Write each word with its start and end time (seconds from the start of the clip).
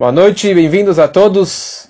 Boa 0.00 0.12
noite, 0.12 0.54
bem-vindos 0.54 0.96
a 1.00 1.08
todos 1.08 1.88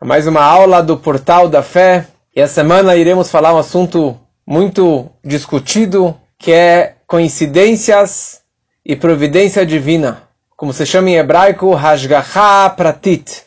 a 0.00 0.04
mais 0.04 0.26
uma 0.26 0.42
aula 0.42 0.82
do 0.82 0.96
Portal 0.96 1.48
da 1.48 1.62
Fé. 1.62 2.08
E 2.34 2.40
essa 2.40 2.54
semana 2.54 2.96
iremos 2.96 3.30
falar 3.30 3.54
um 3.54 3.58
assunto 3.58 4.18
muito 4.44 5.08
discutido, 5.24 6.18
que 6.36 6.50
é 6.50 6.96
coincidências 7.06 8.40
e 8.84 8.96
providência 8.96 9.64
divina. 9.64 10.24
Como 10.56 10.72
se 10.72 10.84
chama 10.84 11.10
em 11.10 11.14
hebraico, 11.14 11.72
Hashgacha 11.72 12.70
Pratit. 12.70 13.44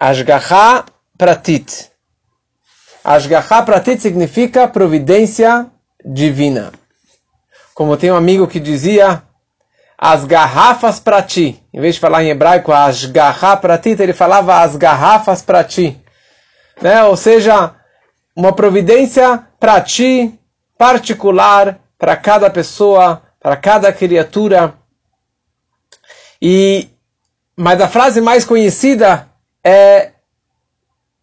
Hashgacha 0.00 0.84
Pratit. 1.18 1.90
Hashgacha 3.04 3.62
Pratit 3.62 4.00
significa 4.00 4.68
providência 4.68 5.66
divina. 6.04 6.70
Como 7.74 7.96
tem 7.96 8.12
um 8.12 8.16
amigo 8.16 8.46
que 8.46 8.60
dizia, 8.60 9.24
as 9.98 10.24
garrafas 10.24 11.00
para 11.00 11.22
ti. 11.22 11.62
Em 11.72 11.80
vez 11.80 11.94
de 11.94 12.00
falar 12.00 12.22
em 12.22 12.28
hebraico, 12.28 12.72
as 12.72 13.04
garrafas 13.04 13.60
para 13.60 13.78
ti, 13.78 13.96
ele 13.98 14.12
falava 14.12 14.60
as 14.60 14.76
garrafas 14.76 15.42
para 15.42 15.64
ti. 15.64 16.00
Né? 16.80 17.02
Ou 17.04 17.16
seja, 17.16 17.74
uma 18.34 18.52
providência 18.52 19.46
para 19.58 19.80
ti, 19.80 20.38
particular, 20.76 21.78
para 21.98 22.16
cada 22.16 22.50
pessoa, 22.50 23.22
para 23.40 23.56
cada 23.56 23.92
criatura. 23.92 24.74
E 26.40 26.90
mas 27.56 27.80
a 27.80 27.88
frase 27.88 28.20
mais 28.20 28.44
conhecida 28.44 29.30
é 29.64 30.12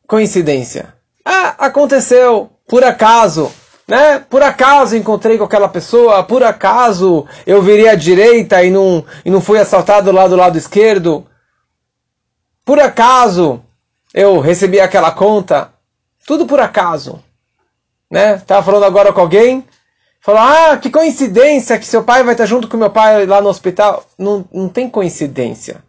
coincidência. 0.07 0.91
Ah, 1.23 1.53
aconteceu, 1.59 2.51
por 2.67 2.83
acaso 2.83 3.53
né? 3.93 4.17
Por 4.27 4.41
acaso 4.41 4.97
encontrei 4.97 5.37
com 5.37 5.43
aquela 5.43 5.69
pessoa, 5.69 6.23
por 6.23 6.41
acaso 6.41 7.27
eu 7.45 7.61
virei 7.61 7.87
à 7.87 7.93
direita 7.93 8.63
e 8.63 8.71
não, 8.71 9.05
e 9.23 9.29
não 9.29 9.39
fui 9.39 9.59
assaltado 9.59 10.11
lá 10.11 10.27
do 10.27 10.35
lado 10.35 10.57
esquerdo, 10.57 11.27
por 12.65 12.79
acaso 12.79 13.61
eu 14.11 14.39
recebi 14.39 14.79
aquela 14.79 15.11
conta, 15.11 15.71
tudo 16.25 16.47
por 16.47 16.59
acaso, 16.59 17.23
né? 18.09 18.39
Tava 18.39 18.63
falando 18.63 18.85
agora 18.85 19.13
com 19.13 19.21
alguém, 19.21 19.63
falou, 20.19 20.41
ah, 20.41 20.75
que 20.75 20.89
coincidência 20.89 21.77
que 21.77 21.85
seu 21.85 22.03
pai 22.03 22.23
vai 22.23 22.33
estar 22.33 22.47
junto 22.47 22.67
com 22.67 22.77
meu 22.77 22.89
pai 22.89 23.27
lá 23.27 23.43
no 23.43 23.49
hospital. 23.49 24.07
Não, 24.17 24.43
não 24.51 24.69
tem 24.69 24.89
coincidência. 24.89 25.83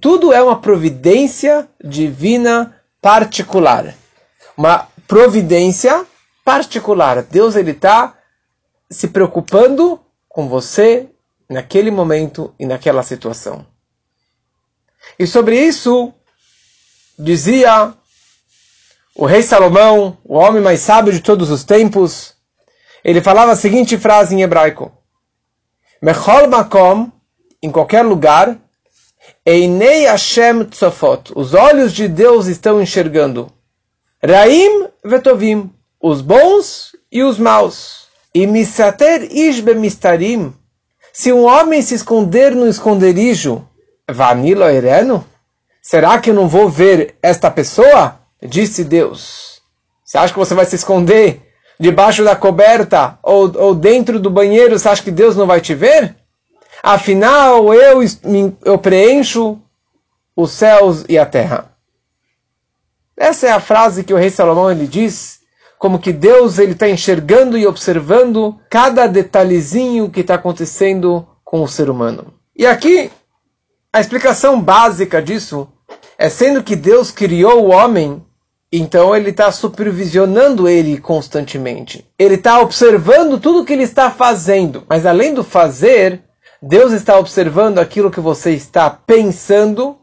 Tudo 0.00 0.32
é 0.32 0.42
uma 0.42 0.62
providência 0.62 1.68
divina 1.84 2.74
particular. 3.02 3.92
Uma 4.56 4.88
providência 5.06 6.06
particular. 6.46 7.24
Deus 7.24 7.56
ele 7.56 7.72
está 7.72 8.16
se 8.88 9.08
preocupando 9.08 10.00
com 10.28 10.48
você 10.48 11.10
naquele 11.50 11.90
momento 11.90 12.54
e 12.56 12.64
naquela 12.64 13.02
situação. 13.02 13.66
E 15.18 15.26
sobre 15.26 15.58
isso 15.58 16.14
dizia 17.18 17.92
o 19.12 19.26
rei 19.26 19.42
Salomão, 19.42 20.18
o 20.22 20.36
homem 20.36 20.62
mais 20.62 20.80
sábio 20.80 21.12
de 21.12 21.20
todos 21.20 21.50
os 21.50 21.64
tempos, 21.64 22.36
ele 23.02 23.20
falava 23.20 23.52
a 23.52 23.56
seguinte 23.56 23.98
frase 23.98 24.34
em 24.34 24.42
hebraico: 24.42 24.92
Mechol 26.00 26.48
makom, 26.48 27.10
em 27.60 27.72
qualquer 27.72 28.02
lugar, 28.02 28.56
Einei 29.44 30.06
Hashem 30.06 30.64
tzofot, 30.66 31.32
os 31.34 31.54
olhos 31.54 31.92
de 31.92 32.06
Deus 32.06 32.46
estão 32.46 32.80
enxergando. 32.80 33.50
Raim 34.22 34.88
vetovim, 35.04 35.72
os 36.06 36.20
bons 36.20 36.94
e 37.10 37.22
os 37.22 37.38
maus. 37.38 38.06
E 38.32 38.46
misater 38.46 39.22
ishbe 39.32 39.74
mistarim, 39.74 40.54
se 41.12 41.32
um 41.32 41.44
homem 41.44 41.82
se 41.82 41.94
esconder 41.94 42.54
no 42.54 42.68
esconderijo, 42.68 43.66
vanilo 44.08 44.64
ereno, 44.64 45.24
será 45.82 46.20
que 46.20 46.30
eu 46.30 46.34
não 46.34 46.46
vou 46.46 46.68
ver 46.68 47.16
esta 47.22 47.50
pessoa? 47.50 48.20
Disse 48.42 48.84
Deus. 48.84 49.60
Você 50.04 50.18
acha 50.18 50.32
que 50.32 50.38
você 50.38 50.54
vai 50.54 50.64
se 50.64 50.76
esconder 50.76 51.42
debaixo 51.80 52.22
da 52.22 52.36
coberta 52.36 53.18
ou, 53.22 53.50
ou 53.58 53.74
dentro 53.74 54.20
do 54.20 54.30
banheiro? 54.30 54.78
Você 54.78 54.88
acha 54.88 55.02
que 55.02 55.10
Deus 55.10 55.34
não 55.34 55.46
vai 55.46 55.60
te 55.60 55.74
ver? 55.74 56.14
Afinal, 56.82 57.74
eu, 57.74 58.00
eu 58.64 58.78
preencho 58.78 59.58
os 60.36 60.52
céus 60.52 61.04
e 61.08 61.18
a 61.18 61.26
terra. 61.26 61.72
Essa 63.16 63.48
é 63.48 63.50
a 63.50 63.58
frase 63.58 64.04
que 64.04 64.12
o 64.12 64.16
rei 64.18 64.30
Salomão 64.30 64.70
ele 64.70 64.86
diz 64.86 65.40
como 65.78 65.98
que 65.98 66.12
Deus 66.12 66.58
ele 66.58 66.72
está 66.72 66.88
enxergando 66.88 67.56
e 67.56 67.66
observando 67.66 68.58
cada 68.70 69.06
detalhezinho 69.06 70.10
que 70.10 70.20
está 70.20 70.34
acontecendo 70.34 71.26
com 71.44 71.62
o 71.62 71.68
ser 71.68 71.90
humano. 71.90 72.34
E 72.56 72.66
aqui 72.66 73.10
a 73.92 74.00
explicação 74.00 74.60
básica 74.60 75.22
disso 75.22 75.68
é 76.18 76.28
sendo 76.28 76.62
que 76.62 76.76
Deus 76.76 77.10
criou 77.10 77.64
o 77.64 77.70
homem, 77.70 78.22
então 78.70 79.16
ele 79.16 79.30
está 79.30 79.50
supervisionando 79.50 80.68
ele 80.68 80.98
constantemente. 80.98 82.06
Ele 82.18 82.34
está 82.34 82.60
observando 82.60 83.40
tudo 83.40 83.64
que 83.64 83.72
ele 83.72 83.84
está 83.84 84.10
fazendo, 84.10 84.84
mas 84.88 85.06
além 85.06 85.32
do 85.32 85.44
fazer, 85.44 86.22
Deus 86.60 86.92
está 86.92 87.18
observando 87.18 87.78
aquilo 87.78 88.10
que 88.10 88.20
você 88.20 88.50
está 88.50 88.90
pensando, 88.90 89.96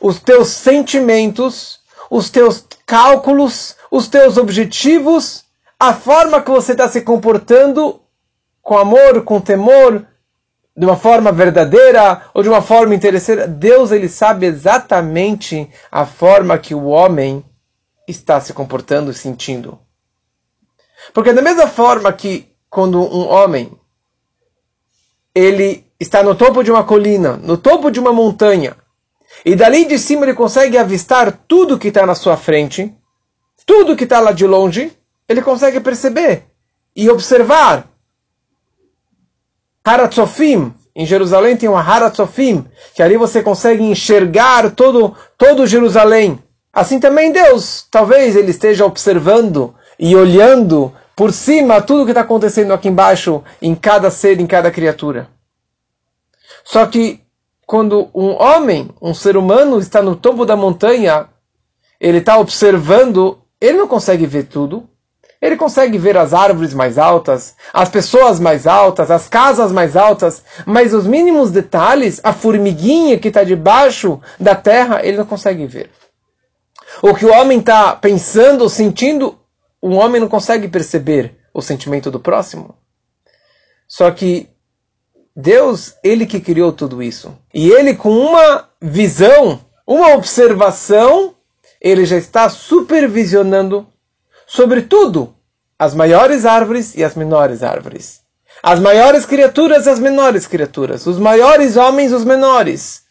os 0.00 0.18
teus 0.18 0.48
sentimentos, 0.48 1.78
os 2.10 2.30
teus 2.30 2.64
cálculos, 2.84 3.75
os 3.90 4.08
teus 4.08 4.36
objetivos, 4.36 5.44
a 5.78 5.92
forma 5.92 6.40
que 6.40 6.50
você 6.50 6.72
está 6.72 6.88
se 6.88 7.02
comportando 7.02 8.00
com 8.62 8.76
amor, 8.78 9.22
com 9.22 9.40
temor, 9.40 10.06
de 10.76 10.84
uma 10.84 10.96
forma 10.96 11.32
verdadeira 11.32 12.22
ou 12.34 12.42
de 12.42 12.48
uma 12.48 12.60
forma 12.60 12.94
interesseira. 12.94 13.46
Deus 13.46 13.90
ele 13.90 14.08
sabe 14.08 14.46
exatamente 14.46 15.70
a 15.90 16.04
forma 16.04 16.58
que 16.58 16.74
o 16.74 16.86
homem 16.86 17.44
está 18.06 18.40
se 18.40 18.52
comportando 18.52 19.10
e 19.10 19.14
sentindo. 19.14 19.78
Porque 21.14 21.32
da 21.32 21.40
mesma 21.40 21.66
forma 21.66 22.12
que 22.12 22.48
quando 22.68 23.00
um 23.00 23.28
homem 23.28 23.72
ele 25.34 25.86
está 25.98 26.22
no 26.22 26.34
topo 26.34 26.62
de 26.62 26.70
uma 26.70 26.84
colina, 26.84 27.36
no 27.36 27.56
topo 27.56 27.90
de 27.90 28.00
uma 28.00 28.12
montanha, 28.12 28.76
e 29.44 29.54
dali 29.54 29.84
de 29.84 29.98
cima 29.98 30.24
ele 30.24 30.34
consegue 30.34 30.76
avistar 30.76 31.32
tudo 31.46 31.78
que 31.78 31.88
está 31.88 32.06
na 32.06 32.14
sua 32.14 32.36
frente, 32.36 32.94
tudo 33.66 33.96
que 33.96 34.04
está 34.04 34.20
lá 34.20 34.30
de 34.30 34.46
longe, 34.46 34.96
ele 35.28 35.42
consegue 35.42 35.80
perceber 35.80 36.44
e 36.94 37.10
observar. 37.10 37.88
Haratzofim, 39.84 40.72
em 40.94 41.04
Jerusalém 41.04 41.56
tem 41.56 41.68
uma 41.68 41.80
Haratzofim, 41.80 42.64
que 42.94 43.02
ali 43.02 43.16
você 43.16 43.42
consegue 43.42 43.82
enxergar 43.82 44.70
todo, 44.70 45.14
todo 45.36 45.66
Jerusalém. 45.66 46.42
Assim 46.72 46.98
também 46.98 47.32
Deus, 47.32 47.86
talvez 47.90 48.36
ele 48.36 48.50
esteja 48.50 48.86
observando 48.86 49.74
e 49.98 50.14
olhando 50.14 50.92
por 51.14 51.32
cima 51.32 51.82
tudo 51.82 52.04
que 52.04 52.10
está 52.12 52.20
acontecendo 52.20 52.72
aqui 52.72 52.88
embaixo, 52.88 53.42
em 53.60 53.74
cada 53.74 54.10
ser, 54.10 54.40
em 54.40 54.46
cada 54.46 54.70
criatura. 54.70 55.28
Só 56.64 56.86
que 56.86 57.20
quando 57.66 58.08
um 58.14 58.30
homem, 58.40 58.90
um 59.02 59.12
ser 59.12 59.36
humano, 59.36 59.78
está 59.78 60.00
no 60.00 60.14
topo 60.14 60.44
da 60.44 60.54
montanha, 60.56 61.28
ele 62.00 62.18
está 62.18 62.38
observando 62.38 63.38
ele 63.60 63.78
não 63.78 63.88
consegue 63.88 64.26
ver 64.26 64.44
tudo. 64.44 64.88
Ele 65.40 65.56
consegue 65.56 65.98
ver 65.98 66.16
as 66.16 66.32
árvores 66.32 66.72
mais 66.72 66.96
altas, 66.96 67.54
as 67.72 67.90
pessoas 67.90 68.40
mais 68.40 68.66
altas, 68.66 69.10
as 69.10 69.28
casas 69.28 69.70
mais 69.70 69.94
altas, 69.94 70.42
mas 70.64 70.94
os 70.94 71.06
mínimos 71.06 71.50
detalhes, 71.50 72.20
a 72.24 72.32
formiguinha 72.32 73.18
que 73.18 73.28
está 73.28 73.44
debaixo 73.44 74.20
da 74.40 74.54
terra, 74.54 75.04
ele 75.04 75.18
não 75.18 75.26
consegue 75.26 75.66
ver. 75.66 75.90
O 77.02 77.14
que 77.14 77.26
o 77.26 77.32
homem 77.32 77.60
está 77.60 77.94
pensando 77.94 78.62
ou 78.62 78.68
sentindo, 78.68 79.38
o 79.80 79.90
homem 79.90 80.20
não 80.20 80.28
consegue 80.28 80.68
perceber 80.68 81.36
o 81.52 81.60
sentimento 81.60 82.10
do 82.10 82.18
próximo. 82.18 82.74
Só 83.86 84.10
que 84.10 84.48
Deus, 85.34 85.94
ele 86.02 86.24
que 86.24 86.40
criou 86.40 86.72
tudo 86.72 87.02
isso. 87.02 87.36
E 87.52 87.68
ele, 87.70 87.94
com 87.94 88.10
uma 88.10 88.70
visão, 88.80 89.60
uma 89.86 90.14
observação, 90.14 91.35
ele 91.80 92.04
já 92.04 92.16
está 92.16 92.48
supervisionando 92.48 93.86
sobre 94.46 94.82
tudo 94.82 95.34
as 95.78 95.94
maiores 95.94 96.44
árvores 96.44 96.94
e 96.94 97.04
as 97.04 97.14
menores 97.14 97.62
árvores. 97.62 98.20
As 98.62 98.80
maiores 98.80 99.26
criaturas 99.26 99.86
e 99.86 99.90
as 99.90 99.98
menores 99.98 100.46
criaturas. 100.46 101.06
Os 101.06 101.18
maiores 101.18 101.76
homens 101.76 102.12
os 102.12 102.24
menores. 102.24 103.02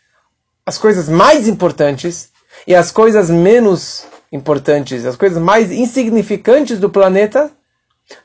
As 0.66 0.78
coisas 0.78 1.08
mais 1.08 1.48
importantes 1.48 2.30
e 2.66 2.74
as 2.74 2.92
coisas 2.92 3.30
menos 3.30 4.06
importantes, 4.32 5.06
as 5.06 5.16
coisas 5.16 5.38
mais 5.38 5.72
insignificantes 5.72 6.80
do 6.80 6.90
planeta. 6.90 7.52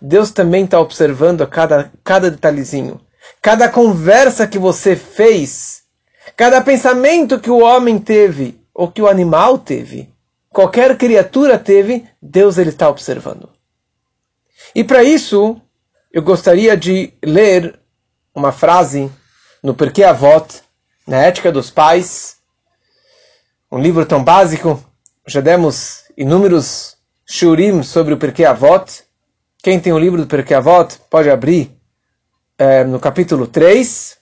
Deus 0.01 0.31
também 0.31 0.65
está 0.65 0.81
observando 0.81 1.47
cada, 1.47 1.93
cada 2.03 2.31
detalhezinho. 2.31 3.01
Cada 3.43 3.69
conversa 3.69 4.47
que 4.47 4.59
você 4.59 4.97
fez, 4.97 5.83
cada 6.37 6.61
pensamento 6.61 7.39
que 7.39 7.51
o 7.51 7.61
homem 7.61 7.99
teve 7.99 8.61
ou 8.75 8.91
que 8.91 9.01
o 9.01 9.09
animal 9.09 9.59
teve, 9.59 10.10
qualquer 10.53 10.97
criatura 10.97 11.59
teve, 11.59 12.07
Deus 12.21 12.59
ele 12.59 12.71
está 12.71 12.89
observando. 12.89 13.49
E 14.75 14.85
para 14.85 15.03
isso, 15.03 15.61
eu 16.13 16.23
gostaria 16.23 16.77
de 16.77 17.13
ler 17.25 17.79
uma 18.35 18.53
frase 18.53 19.11
no 19.63 19.75
Porquê 19.75 20.05
Avot, 20.05 20.63
na 21.07 21.19
ética 21.19 21.51
dos 21.51 21.71
pais, 21.71 22.37
um 23.71 23.79
livro 23.79 24.05
tão 24.05 24.23
básico, 24.23 24.83
já 25.27 25.41
demos 25.41 26.05
inúmeros 26.17 26.97
shurim 27.25 27.83
sobre 27.83 28.13
o 28.13 28.17
Perkei 28.17 28.45
Avot. 28.45 29.05
Quem 29.63 29.79
tem 29.79 29.93
o 29.93 29.99
livro 29.99 30.21
do 30.21 30.27
Perkei 30.27 30.57
Avot 30.57 30.99
pode 31.09 31.31
abrir 31.31 31.77
é, 32.59 32.83
no 32.83 32.99
capítulo 32.99 33.47
3, 33.47 34.19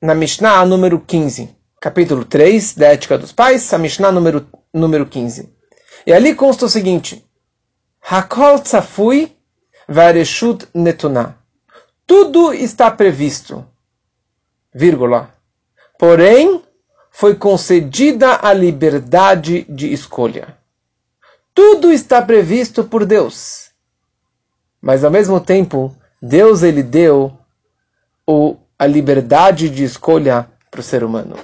na 0.00 0.14
Mishnah 0.14 0.64
número 0.64 1.00
15. 1.00 1.54
Capítulo 1.80 2.24
3 2.24 2.74
da 2.74 2.92
Ética 2.92 3.18
dos 3.18 3.32
Pais, 3.32 3.72
a 3.72 3.78
Mishnah 3.78 4.12
número, 4.12 4.46
número 4.72 5.04
15. 5.04 5.51
E 6.06 6.12
ali 6.12 6.34
consta 6.34 6.66
o 6.66 6.68
seguinte: 6.68 7.24
Hakol 8.00 8.60
tzafui 8.60 9.36
vareshut 9.88 10.66
netuná. 10.74 11.34
Tudo 12.06 12.52
está 12.52 12.90
previsto, 12.90 13.64
vírgula. 14.74 15.30
Porém, 15.98 16.62
foi 17.10 17.34
concedida 17.34 18.40
a 18.42 18.52
liberdade 18.52 19.64
de 19.68 19.92
escolha. 19.92 20.56
Tudo 21.54 21.92
está 21.92 22.20
previsto 22.22 22.82
por 22.82 23.04
Deus. 23.04 23.70
Mas 24.80 25.04
ao 25.04 25.10
mesmo 25.10 25.38
tempo, 25.38 25.94
Deus 26.20 26.62
ele 26.62 26.82
deu 26.82 27.38
o, 28.26 28.56
a 28.78 28.86
liberdade 28.86 29.68
de 29.68 29.84
escolha 29.84 30.48
para 30.70 30.80
o 30.80 30.82
ser 30.82 31.04
humano. 31.04 31.36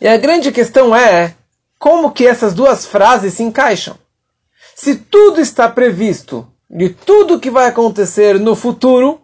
E 0.00 0.08
a 0.08 0.16
grande 0.16 0.50
questão 0.50 0.94
é 0.94 1.34
como 1.82 2.12
que 2.12 2.24
essas 2.24 2.54
duas 2.54 2.86
frases 2.86 3.34
se 3.34 3.42
encaixam. 3.42 3.98
Se 4.76 4.94
tudo 4.94 5.40
está 5.40 5.68
previsto 5.68 6.46
de 6.70 6.90
tudo 6.90 7.40
que 7.40 7.50
vai 7.50 7.66
acontecer 7.66 8.38
no 8.38 8.54
futuro, 8.54 9.20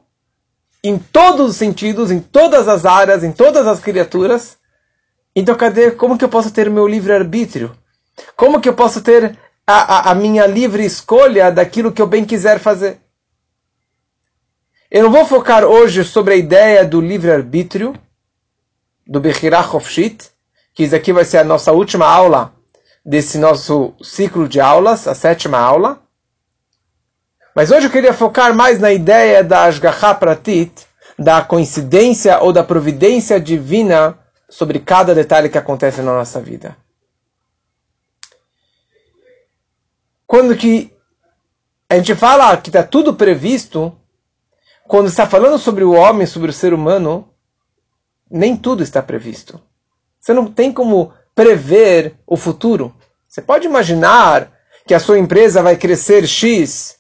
em 0.83 0.99
todos 0.99 1.51
os 1.51 1.57
sentidos, 1.57 2.11
em 2.11 2.19
todas 2.19 2.67
as 2.67 2.85
áreas, 2.85 3.23
em 3.23 3.31
todas 3.31 3.65
as 3.65 3.79
criaturas, 3.79 4.59
então 5.37 5.55
cadê 5.55 5.93
como 5.93 6.19
que 6.19 6.25
eu 6.25 6.29
posso 6.29 6.51
ter 6.51 6.69
meu 6.69 6.89
livre 6.89 7.13
arbítrio? 7.13 7.77
Como 8.35 8.61
que 8.61 8.69
eu 8.69 8.75
posso 8.75 9.03
ter 9.03 9.39
a, 9.65 10.09
a, 10.09 10.11
a 10.11 10.15
minha 10.17 10.45
livre 10.45 10.85
escolha 10.85 11.53
daquilo 11.53 11.93
que 11.93 12.03
eu 12.03 12.09
bem 12.09 12.25
quiser 12.25 12.59
fazer? 12.59 12.99
Eu 14.91 15.05
não 15.05 15.13
vou 15.13 15.25
focar 15.25 15.63
hoje 15.63 16.03
sobre 16.03 16.35
a 16.35 16.37
ideia 16.37 16.85
do 16.85 17.01
livre 17.01 17.31
arbítrio, 17.31 17.95
do 19.07 19.21
Bechirah 19.21 19.61
Hofshit, 19.61 20.33
que 20.79 20.85
isso 20.85 20.95
aqui 20.95 21.13
vai 21.13 21.25
ser 21.25 21.39
a 21.39 21.45
nossa 21.45 21.73
última 21.73 22.07
aula 22.07 22.55
desse 23.05 23.37
nosso 23.37 23.95
ciclo 24.01 24.49
de 24.49 24.61
aulas, 24.61 25.09
a 25.09 25.15
sétima 25.15 25.59
aula. 25.59 26.01
Mas 27.53 27.73
hoje 27.73 27.87
eu 27.89 27.91
queria 27.91 28.15
focar 28.15 28.55
mais 28.55 28.79
na 28.79 28.93
ideia 28.93 29.43
da 29.43 29.65
Ashgaha 29.65 30.15
Pratit, 30.15 30.87
da 31.19 31.43
coincidência 31.43 32.39
ou 32.39 32.53
da 32.53 32.63
providência 32.63 33.41
divina 33.41 34.17
sobre 34.49 34.79
cada 34.79 35.17
detalhe 35.17 35.49
que 35.49 35.59
acontece 35.59 36.01
na 36.01 36.13
nossa 36.13 36.41
vida. 36.41 36.77
Quando 40.29 40.57
que 40.57 40.97
a 41.91 41.97
gente 41.97 42.15
fala 42.15 42.57
que 42.57 42.69
está 42.69 42.85
tudo 42.85 43.15
previsto, 43.15 43.93
quando 44.87 45.09
está 45.09 45.27
falando 45.27 45.59
sobre 45.59 45.83
o 45.83 45.91
homem, 45.91 46.25
sobre 46.25 46.51
o 46.51 46.55
ser 46.55 46.73
humano, 46.73 47.29
nem 48.31 48.57
tudo 48.57 48.85
está 48.85 49.03
previsto. 49.03 49.61
Você 50.29 50.35
não 50.35 50.45
tem 50.45 50.71
como 50.71 51.11
prever 51.35 52.15
o 52.27 52.37
futuro. 52.37 52.95
Você 53.27 53.41
pode 53.41 53.67
imaginar 53.67 54.53
que 54.87 54.93
a 54.93 55.01
sua 55.01 55.19
empresa 55.19 55.63
vai 55.63 55.75
crescer 55.75 56.27
X, 56.29 56.99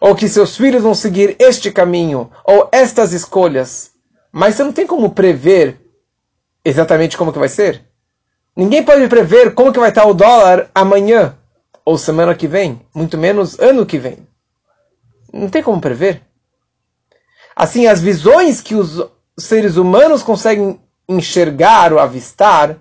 ou 0.00 0.16
que 0.16 0.28
seus 0.28 0.56
filhos 0.56 0.82
vão 0.82 0.92
seguir 0.92 1.36
este 1.38 1.70
caminho, 1.70 2.28
ou 2.44 2.68
estas 2.72 3.12
escolhas. 3.12 3.92
Mas 4.32 4.56
você 4.56 4.64
não 4.64 4.72
tem 4.72 4.84
como 4.84 5.10
prever 5.10 5.80
exatamente 6.64 7.16
como 7.16 7.32
que 7.32 7.38
vai 7.38 7.48
ser. 7.48 7.84
Ninguém 8.56 8.82
pode 8.82 9.06
prever 9.06 9.54
como 9.54 9.72
que 9.72 9.78
vai 9.78 9.90
estar 9.90 10.04
o 10.04 10.12
dólar 10.12 10.68
amanhã, 10.74 11.38
ou 11.84 11.96
semana 11.96 12.34
que 12.34 12.48
vem, 12.48 12.84
muito 12.92 13.16
menos 13.16 13.56
ano 13.60 13.86
que 13.86 13.96
vem. 13.96 14.26
Não 15.32 15.48
tem 15.48 15.62
como 15.62 15.80
prever. 15.80 16.20
Assim, 17.54 17.86
as 17.86 18.00
visões 18.00 18.60
que 18.60 18.74
os 18.74 19.08
seres 19.38 19.76
humanos 19.76 20.20
conseguem 20.20 20.80
enxergar 21.08 21.92
ou 21.92 21.98
avistar 21.98 22.78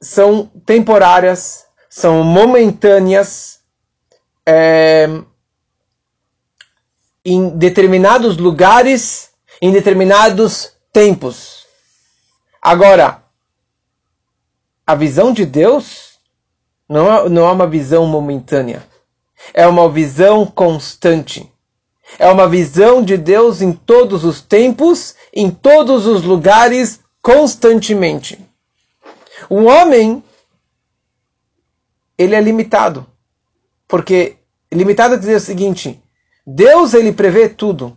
são 0.00 0.46
temporárias, 0.66 1.64
são 1.88 2.22
momentâneas, 2.22 3.60
é, 4.46 5.08
em 7.24 7.48
determinados 7.50 8.36
lugares, 8.36 9.30
em 9.62 9.72
determinados 9.72 10.72
tempos. 10.92 11.64
Agora, 12.60 13.22
a 14.86 14.94
visão 14.94 15.32
de 15.32 15.46
Deus 15.46 16.18
não 16.88 17.10
é, 17.10 17.28
não 17.28 17.48
é 17.48 17.52
uma 17.52 17.66
visão 17.66 18.06
momentânea, 18.06 18.86
é 19.54 19.66
uma 19.66 19.88
visão 19.88 20.46
constante. 20.46 21.50
É 22.18 22.28
uma 22.30 22.46
visão 22.46 23.02
de 23.02 23.16
Deus 23.16 23.62
em 23.62 23.72
todos 23.72 24.24
os 24.24 24.40
tempos, 24.40 25.14
em 25.32 25.50
todos 25.50 26.06
os 26.06 26.22
lugares, 26.22 27.00
constantemente. 27.24 28.38
O 29.48 29.64
homem, 29.64 30.22
ele 32.18 32.34
é 32.34 32.40
limitado. 32.40 33.06
Porque 33.88 34.36
limitado 34.70 35.14
é 35.14 35.16
dizer 35.16 35.36
o 35.36 35.40
seguinte: 35.40 36.00
Deus 36.46 36.92
ele 36.92 37.12
prevê 37.12 37.48
tudo. 37.48 37.96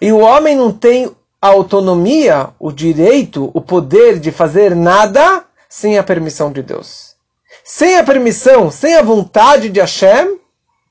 E 0.00 0.12
o 0.12 0.20
homem 0.20 0.56
não 0.56 0.72
tem 0.72 1.10
a 1.40 1.48
autonomia, 1.48 2.50
o 2.56 2.70
direito, 2.70 3.50
o 3.52 3.60
poder 3.60 4.20
de 4.20 4.30
fazer 4.30 4.76
nada 4.76 5.44
sem 5.68 5.98
a 5.98 6.04
permissão 6.04 6.52
de 6.52 6.62
Deus. 6.62 7.16
Sem 7.64 7.96
a 7.96 8.04
permissão, 8.04 8.70
sem 8.70 8.94
a 8.94 9.02
vontade 9.02 9.68
de 9.70 9.80
Hashem, 9.80 10.38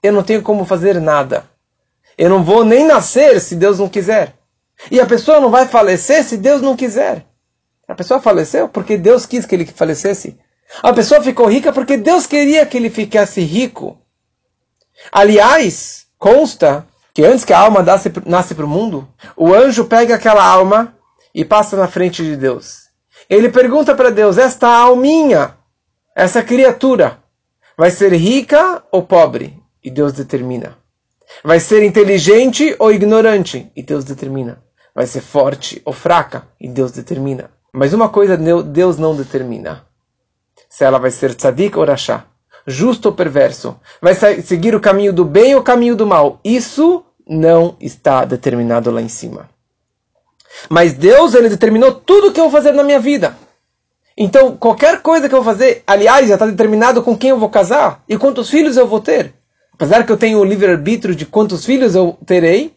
eu 0.03 0.11
não 0.11 0.23
tenho 0.23 0.41
como 0.41 0.65
fazer 0.65 0.99
nada. 0.99 1.45
Eu 2.17 2.29
não 2.29 2.43
vou 2.43 2.65
nem 2.65 2.85
nascer 2.85 3.39
se 3.39 3.55
Deus 3.55 3.79
não 3.79 3.87
quiser. 3.87 4.35
E 4.89 4.99
a 4.99 5.05
pessoa 5.05 5.39
não 5.39 5.49
vai 5.49 5.67
falecer 5.67 6.25
se 6.25 6.35
Deus 6.35 6.61
não 6.61 6.75
quiser. 6.75 7.25
A 7.87 7.95
pessoa 7.95 8.21
faleceu 8.21 8.69
porque 8.69 8.97
Deus 8.97 9.25
quis 9.25 9.45
que 9.45 9.55
ele 9.55 9.65
falecesse. 9.65 10.37
A 10.81 10.93
pessoa 10.93 11.21
ficou 11.21 11.47
rica 11.47 11.73
porque 11.73 11.97
Deus 11.97 12.25
queria 12.25 12.65
que 12.65 12.77
ele 12.77 12.89
ficasse 12.89 13.41
rico. 13.41 13.99
Aliás, 15.11 16.05
consta 16.17 16.87
que 17.13 17.23
antes 17.23 17.43
que 17.43 17.53
a 17.53 17.59
alma 17.59 17.81
nasce, 17.81 18.11
nasce 18.25 18.55
para 18.55 18.65
o 18.65 18.69
mundo, 18.69 19.07
o 19.35 19.53
anjo 19.53 19.85
pega 19.85 20.15
aquela 20.15 20.45
alma 20.45 20.95
e 21.33 21.43
passa 21.43 21.75
na 21.75 21.87
frente 21.87 22.23
de 22.23 22.35
Deus. 22.35 22.89
Ele 23.29 23.49
pergunta 23.49 23.95
para 23.95 24.09
Deus: 24.09 24.37
Esta 24.37 24.67
alminha, 24.67 25.57
essa 26.15 26.41
criatura, 26.41 27.19
vai 27.77 27.91
ser 27.91 28.13
rica 28.13 28.83
ou 28.91 29.03
pobre? 29.03 29.59
E 29.83 29.89
Deus 29.89 30.13
determina. 30.13 30.77
Vai 31.43 31.59
ser 31.59 31.83
inteligente 31.83 32.75
ou 32.77 32.91
ignorante? 32.91 33.71
E 33.75 33.81
Deus 33.81 34.03
determina. 34.03 34.61
Vai 34.93 35.07
ser 35.07 35.21
forte 35.21 35.81
ou 35.85 35.93
fraca? 35.93 36.47
E 36.59 36.67
Deus 36.67 36.91
determina. 36.91 37.49
Mas 37.73 37.93
uma 37.93 38.09
coisa 38.09 38.37
Deus 38.37 38.97
não 38.97 39.15
determina. 39.15 39.85
Se 40.69 40.83
ela 40.83 40.99
vai 40.99 41.11
ser 41.11 41.33
tzadik 41.33 41.77
ou 41.77 41.85
rachá. 41.85 42.25
Justo 42.67 43.09
ou 43.09 43.15
perverso. 43.15 43.79
Vai 44.01 44.13
seguir 44.13 44.75
o 44.75 44.79
caminho 44.79 45.13
do 45.13 45.25
bem 45.25 45.55
ou 45.55 45.61
o 45.61 45.63
caminho 45.63 45.95
do 45.95 46.05
mal. 46.05 46.39
Isso 46.43 47.03
não 47.27 47.75
está 47.79 48.25
determinado 48.25 48.91
lá 48.91 49.01
em 49.01 49.07
cima. 49.07 49.49
Mas 50.69 50.93
Deus, 50.93 51.33
ele 51.33 51.49
determinou 51.49 51.93
tudo 51.93 52.27
o 52.27 52.31
que 52.33 52.39
eu 52.39 52.45
vou 52.45 52.51
fazer 52.51 52.73
na 52.73 52.83
minha 52.83 52.99
vida. 52.99 53.35
Então, 54.17 54.55
qualquer 54.57 55.01
coisa 55.01 55.27
que 55.27 55.33
eu 55.33 55.41
vou 55.41 55.53
fazer, 55.53 55.83
aliás, 55.87 56.27
já 56.27 56.35
está 56.35 56.45
determinado 56.45 57.01
com 57.01 57.17
quem 57.17 57.29
eu 57.29 57.39
vou 57.39 57.49
casar 57.49 58.03
e 58.07 58.17
quantos 58.17 58.49
filhos 58.49 58.77
eu 58.77 58.85
vou 58.85 58.99
ter. 58.99 59.33
Apesar 59.73 60.05
que 60.05 60.11
eu 60.11 60.17
tenho 60.17 60.39
o 60.39 60.45
livre-arbítrio 60.45 61.15
de 61.15 61.25
quantos 61.25 61.65
filhos 61.65 61.95
eu 61.95 62.17
terei, 62.25 62.73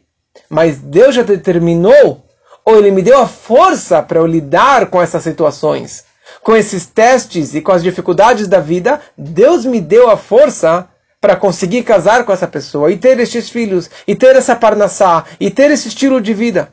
mas 0.49 0.79
Deus 0.79 1.15
já 1.15 1.23
determinou 1.23 2.24
ou 2.65 2.79
ele 2.79 2.91
me 2.91 3.03
deu 3.03 3.21
a 3.21 3.27
força 3.27 4.03
para 4.03 4.19
eu 4.19 4.27
lidar 4.27 4.87
com 4.87 5.01
essas 5.01 5.23
situações, 5.23 6.05
com 6.43 6.57
esses 6.57 6.87
testes 6.87 7.55
e 7.55 7.61
com 7.61 7.73
as 7.73 7.83
dificuldades 7.83 8.49
da 8.49 8.61
vida, 8.61 9.01
Deus 9.17 9.65
me 9.65 9.81
deu 9.81 10.11
a 10.11 10.17
força 10.17 10.89
para 11.21 11.37
conseguir 11.37 11.83
casar 11.83 12.25
com 12.25 12.33
essa 12.33 12.47
pessoa 12.47 12.91
e 12.91 12.97
ter 12.97 13.19
estes 13.19 13.49
filhos, 13.49 13.91
e 14.07 14.15
ter 14.15 14.37
essa 14.37 14.55
parnassá, 14.55 15.25
e 15.41 15.51
ter 15.51 15.71
esse 15.71 15.89
estilo 15.89 16.21
de 16.21 16.35
vida. 16.35 16.73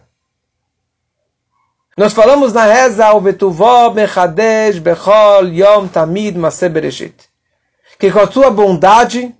Nós 1.98 2.14
falamos 2.14 2.54
na 2.54 2.66
reza 2.66 3.12
o 3.14 3.22
Betuvó 3.22 3.92
Mechadesh 3.92 4.80
Bechol 4.80 5.48
Yom 5.48 5.88
Tamid 5.88 6.38
Maseh 6.38 6.70
Bereshit 6.70 7.32
que 8.02 8.12
com 8.12 8.20
a 8.20 8.32
sua 8.32 8.50
bondade 8.50 9.32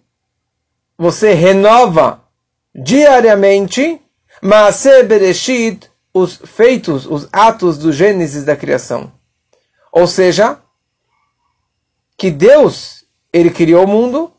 você 0.96 1.34
renova 1.34 2.24
diariamente 2.76 4.00
Maseh 4.40 5.02
Bereshit 5.02 5.90
os 6.14 6.36
feitos, 6.36 7.06
os 7.06 7.28
atos 7.32 7.78
do 7.78 7.92
Gênesis 7.92 8.44
da 8.44 8.56
criação. 8.56 9.12
Ou 9.92 10.08
seja, 10.08 10.58
que 12.18 12.32
Deus, 12.32 13.06
ele 13.32 13.50
criou 13.50 13.86
o 13.86 13.88
mundo 13.88 14.32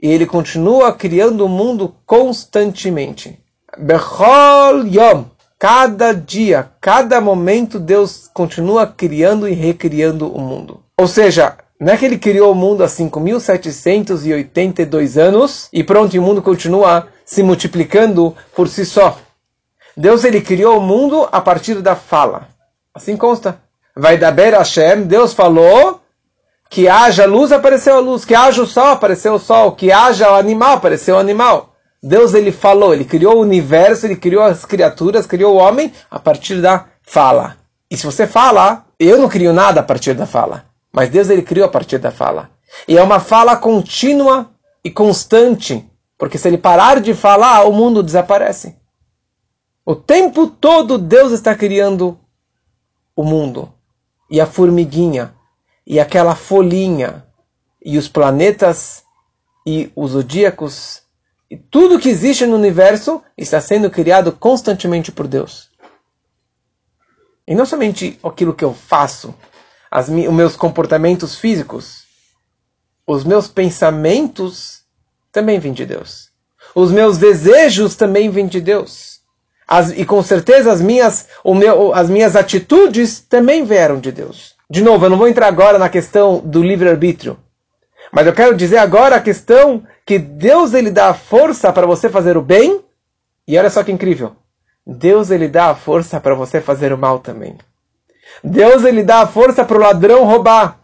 e 0.00 0.08
ele 0.08 0.26
continua 0.26 0.92
criando 0.92 1.44
o 1.44 1.48
mundo 1.48 1.94
constantemente. 2.06 3.38
Bechol 3.76 4.86
Yom, 4.86 5.24
Cada 5.58 6.12
dia, 6.12 6.70
cada 6.80 7.20
momento, 7.20 7.80
Deus 7.80 8.30
continua 8.32 8.86
criando 8.86 9.48
e 9.48 9.54
recriando 9.54 10.32
o 10.32 10.40
mundo. 10.40 10.84
Ou 10.96 11.08
seja, 11.08 11.56
não 11.80 11.92
é 11.92 11.96
que 11.96 12.04
ele 12.04 12.16
criou 12.16 12.52
o 12.52 12.54
mundo 12.54 12.84
há 12.84 12.86
5.782 12.86 15.20
anos 15.20 15.68
e 15.72 15.82
pronto, 15.82 16.16
o 16.16 16.22
mundo 16.22 16.40
continua 16.40 17.08
se 17.24 17.42
multiplicando 17.42 18.36
por 18.54 18.68
si 18.68 18.86
só. 18.86 19.18
Deus 19.98 20.22
ele 20.22 20.40
criou 20.40 20.78
o 20.78 20.80
mundo 20.80 21.28
a 21.32 21.40
partir 21.40 21.82
da 21.82 21.96
fala. 21.96 22.46
Assim 22.94 23.16
consta. 23.16 23.60
Vai 23.96 24.16
da 24.16 24.30
Ber 24.30 24.54
Hashem, 24.54 25.02
Deus 25.02 25.34
falou 25.34 26.00
que 26.70 26.88
haja 26.88 27.26
luz, 27.26 27.50
apareceu 27.50 27.96
a 27.96 27.98
luz, 27.98 28.24
que 28.24 28.32
haja 28.32 28.62
o 28.62 28.66
sol, 28.66 28.92
apareceu 28.92 29.34
o 29.34 29.40
sol, 29.40 29.72
que 29.72 29.90
haja 29.90 30.30
o 30.30 30.36
animal, 30.36 30.74
apareceu 30.74 31.16
o 31.16 31.18
animal. 31.18 31.74
Deus 32.00 32.32
ele 32.32 32.52
falou, 32.52 32.94
ele 32.94 33.04
criou 33.04 33.38
o 33.38 33.40
universo, 33.40 34.06
ele 34.06 34.14
criou 34.14 34.44
as 34.44 34.64
criaturas, 34.64 35.26
criou 35.26 35.56
o 35.56 35.58
homem 35.58 35.92
a 36.08 36.20
partir 36.20 36.60
da 36.60 36.84
fala. 37.02 37.56
E 37.90 37.96
se 37.96 38.06
você 38.06 38.24
fala, 38.24 38.84
eu 39.00 39.18
não 39.18 39.28
crio 39.28 39.52
nada 39.52 39.80
a 39.80 39.82
partir 39.82 40.14
da 40.14 40.26
fala, 40.26 40.66
mas 40.92 41.10
Deus 41.10 41.28
ele 41.28 41.42
criou 41.42 41.66
a 41.66 41.70
partir 41.70 41.98
da 41.98 42.12
fala. 42.12 42.50
E 42.86 42.96
é 42.96 43.02
uma 43.02 43.18
fala 43.18 43.56
contínua 43.56 44.48
e 44.84 44.92
constante, 44.92 45.84
porque 46.16 46.38
se 46.38 46.46
ele 46.46 46.58
parar 46.58 47.00
de 47.00 47.14
falar, 47.14 47.64
o 47.64 47.72
mundo 47.72 48.00
desaparece. 48.00 48.77
O 49.90 49.96
tempo 49.96 50.46
todo 50.46 50.98
Deus 50.98 51.32
está 51.32 51.54
criando 51.54 52.20
o 53.16 53.24
mundo. 53.24 53.72
E 54.30 54.38
a 54.38 54.44
formiguinha, 54.44 55.34
e 55.86 55.98
aquela 55.98 56.36
folhinha, 56.36 57.24
e 57.82 57.96
os 57.96 58.06
planetas, 58.06 59.02
e 59.66 59.90
os 59.96 60.10
zodíacos, 60.10 61.04
e 61.50 61.56
tudo 61.56 61.98
que 61.98 62.10
existe 62.10 62.44
no 62.44 62.56
universo 62.56 63.22
está 63.34 63.62
sendo 63.62 63.90
criado 63.90 64.30
constantemente 64.30 65.10
por 65.10 65.26
Deus. 65.26 65.70
E 67.46 67.54
não 67.54 67.64
somente 67.64 68.20
aquilo 68.22 68.52
que 68.52 68.66
eu 68.66 68.74
faço, 68.74 69.34
as, 69.90 70.10
os 70.10 70.34
meus 70.34 70.54
comportamentos 70.54 71.36
físicos, 71.36 72.04
os 73.06 73.24
meus 73.24 73.48
pensamentos 73.48 74.82
também 75.32 75.58
vêm 75.58 75.72
de 75.72 75.86
Deus. 75.86 76.28
Os 76.74 76.92
meus 76.92 77.16
desejos 77.16 77.96
também 77.96 78.28
vêm 78.28 78.46
de 78.46 78.60
Deus. 78.60 79.07
As, 79.68 79.90
e 79.90 80.06
com 80.06 80.22
certeza 80.22 80.72
as 80.72 80.80
minhas, 80.80 81.28
o 81.44 81.54
meu, 81.54 81.92
as 81.94 82.08
minhas 82.08 82.34
atitudes 82.34 83.20
também 83.20 83.64
vieram 83.64 84.00
de 84.00 84.10
Deus. 84.10 84.56
De 84.70 84.82
novo, 84.82 85.04
eu 85.04 85.10
não 85.10 85.18
vou 85.18 85.28
entrar 85.28 85.46
agora 85.46 85.78
na 85.78 85.90
questão 85.90 86.40
do 86.40 86.62
livre-arbítrio. 86.62 87.38
Mas 88.10 88.26
eu 88.26 88.32
quero 88.32 88.56
dizer 88.56 88.78
agora 88.78 89.16
a 89.16 89.20
questão 89.20 89.82
que 90.06 90.18
Deus 90.18 90.72
ele 90.72 90.90
dá 90.90 91.08
a 91.08 91.14
força 91.14 91.70
para 91.70 91.86
você 91.86 92.08
fazer 92.08 92.36
o 92.38 92.42
bem. 92.42 92.80
E 93.46 93.58
olha 93.58 93.68
só 93.68 93.82
que 93.82 93.92
incrível. 93.92 94.32
Deus 94.86 95.30
ele 95.30 95.48
dá 95.48 95.66
a 95.66 95.74
força 95.74 96.18
para 96.18 96.34
você 96.34 96.62
fazer 96.62 96.90
o 96.92 96.98
mal 96.98 97.18
também. 97.18 97.58
Deus 98.42 98.84
ele 98.84 99.02
dá 99.02 99.20
a 99.20 99.26
força 99.26 99.64
para 99.64 99.76
o 99.76 99.80
ladrão 99.80 100.24
roubar. 100.24 100.80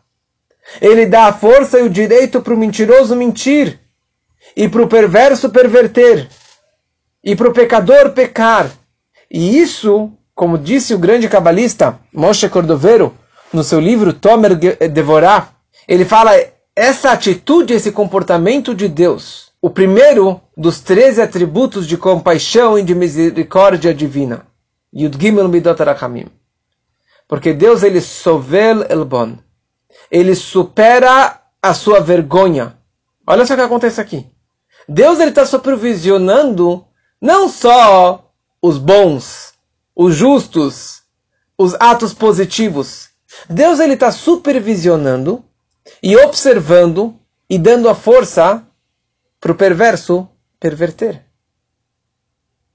Ele 0.81 1.07
dá 1.07 1.27
a 1.27 1.33
força 1.33 1.79
e 1.79 1.83
o 1.83 1.91
direito 1.91 2.43
para 2.43 2.53
o 2.53 2.57
mentiroso 2.57 3.17
mentir. 3.17 3.81
E 4.55 4.69
para 4.69 4.83
o 4.83 4.89
perverso 4.89 5.49
perverter. 5.49 6.29
E 7.25 7.35
para 7.35 7.49
o 7.49 7.53
pecador 7.53 8.11
pecar. 8.11 8.71
E 9.31 9.59
isso, 9.59 10.13
como 10.35 10.59
disse 10.59 10.93
o 10.93 10.99
grande 10.99 11.29
cabalista 11.29 11.99
Moshe 12.13 12.49
Cordovero, 12.49 13.15
no 13.53 13.65
seu 13.65 13.81
livro 13.81 14.13
Tomer 14.13 14.57
Devorah, 14.91 15.49
ele 15.89 16.05
fala 16.05 16.33
essa 16.77 17.13
atitude, 17.13 17.73
esse 17.73 17.93
comportamento 17.93 18.75
de 18.75 18.89
Deus, 18.89 19.53
o 19.63 19.71
primeiro 19.71 20.41
dos 20.57 20.81
13 20.81 21.23
atributos 21.23 21.87
de 21.87 21.97
compaixão 21.97 22.79
e 22.79 22.83
de 22.83 22.95
misericórdia 22.95 23.95
divina. 23.95 24.47
Yud 24.93 25.17
Gimel 25.19 25.49
Midot. 25.49 25.79
Porque 27.27 27.53
Deus, 27.53 27.83
ele 27.83 28.01
sovel 28.01 28.85
elbon. 28.89 29.39
Ele 30.11 30.35
supera 30.35 31.41
a 31.63 31.75
sua 31.75 32.01
vergonha. 32.01 32.77
Olha 33.27 33.47
só 33.47 33.55
o 33.55 33.57
que 33.57 33.63
acontece 33.63 34.01
aqui. 34.01 34.27
Deus 34.89 35.19
ele 35.19 35.31
está 35.31 35.47
supervisionando 35.47 36.85
não 37.25 37.49
só 37.49 38.31
os 38.61 38.77
bons, 38.77 39.55
os 39.97 40.15
justos, 40.15 41.05
os 41.57 41.75
atos 41.81 42.13
positivos. 42.13 43.09
Deus 43.49 43.81
ele 43.81 43.95
está 43.95 44.13
supervisionando 44.13 45.43
e 46.03 46.15
observando 46.19 47.19
e 47.49 47.57
dando 47.57 47.89
a 47.89 47.95
força 47.95 48.63
para 49.41 49.53
o 49.53 49.55
perverso 49.55 50.29
perverter. 50.61 51.25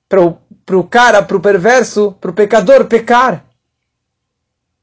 Para 0.07 0.19
o 0.77 0.83
cara, 0.83 1.21
para 1.21 1.37
o 1.37 1.39
perverso, 1.39 2.13
para 2.19 2.31
o 2.31 2.33
pecador 2.33 2.85
pecar. 2.85 3.45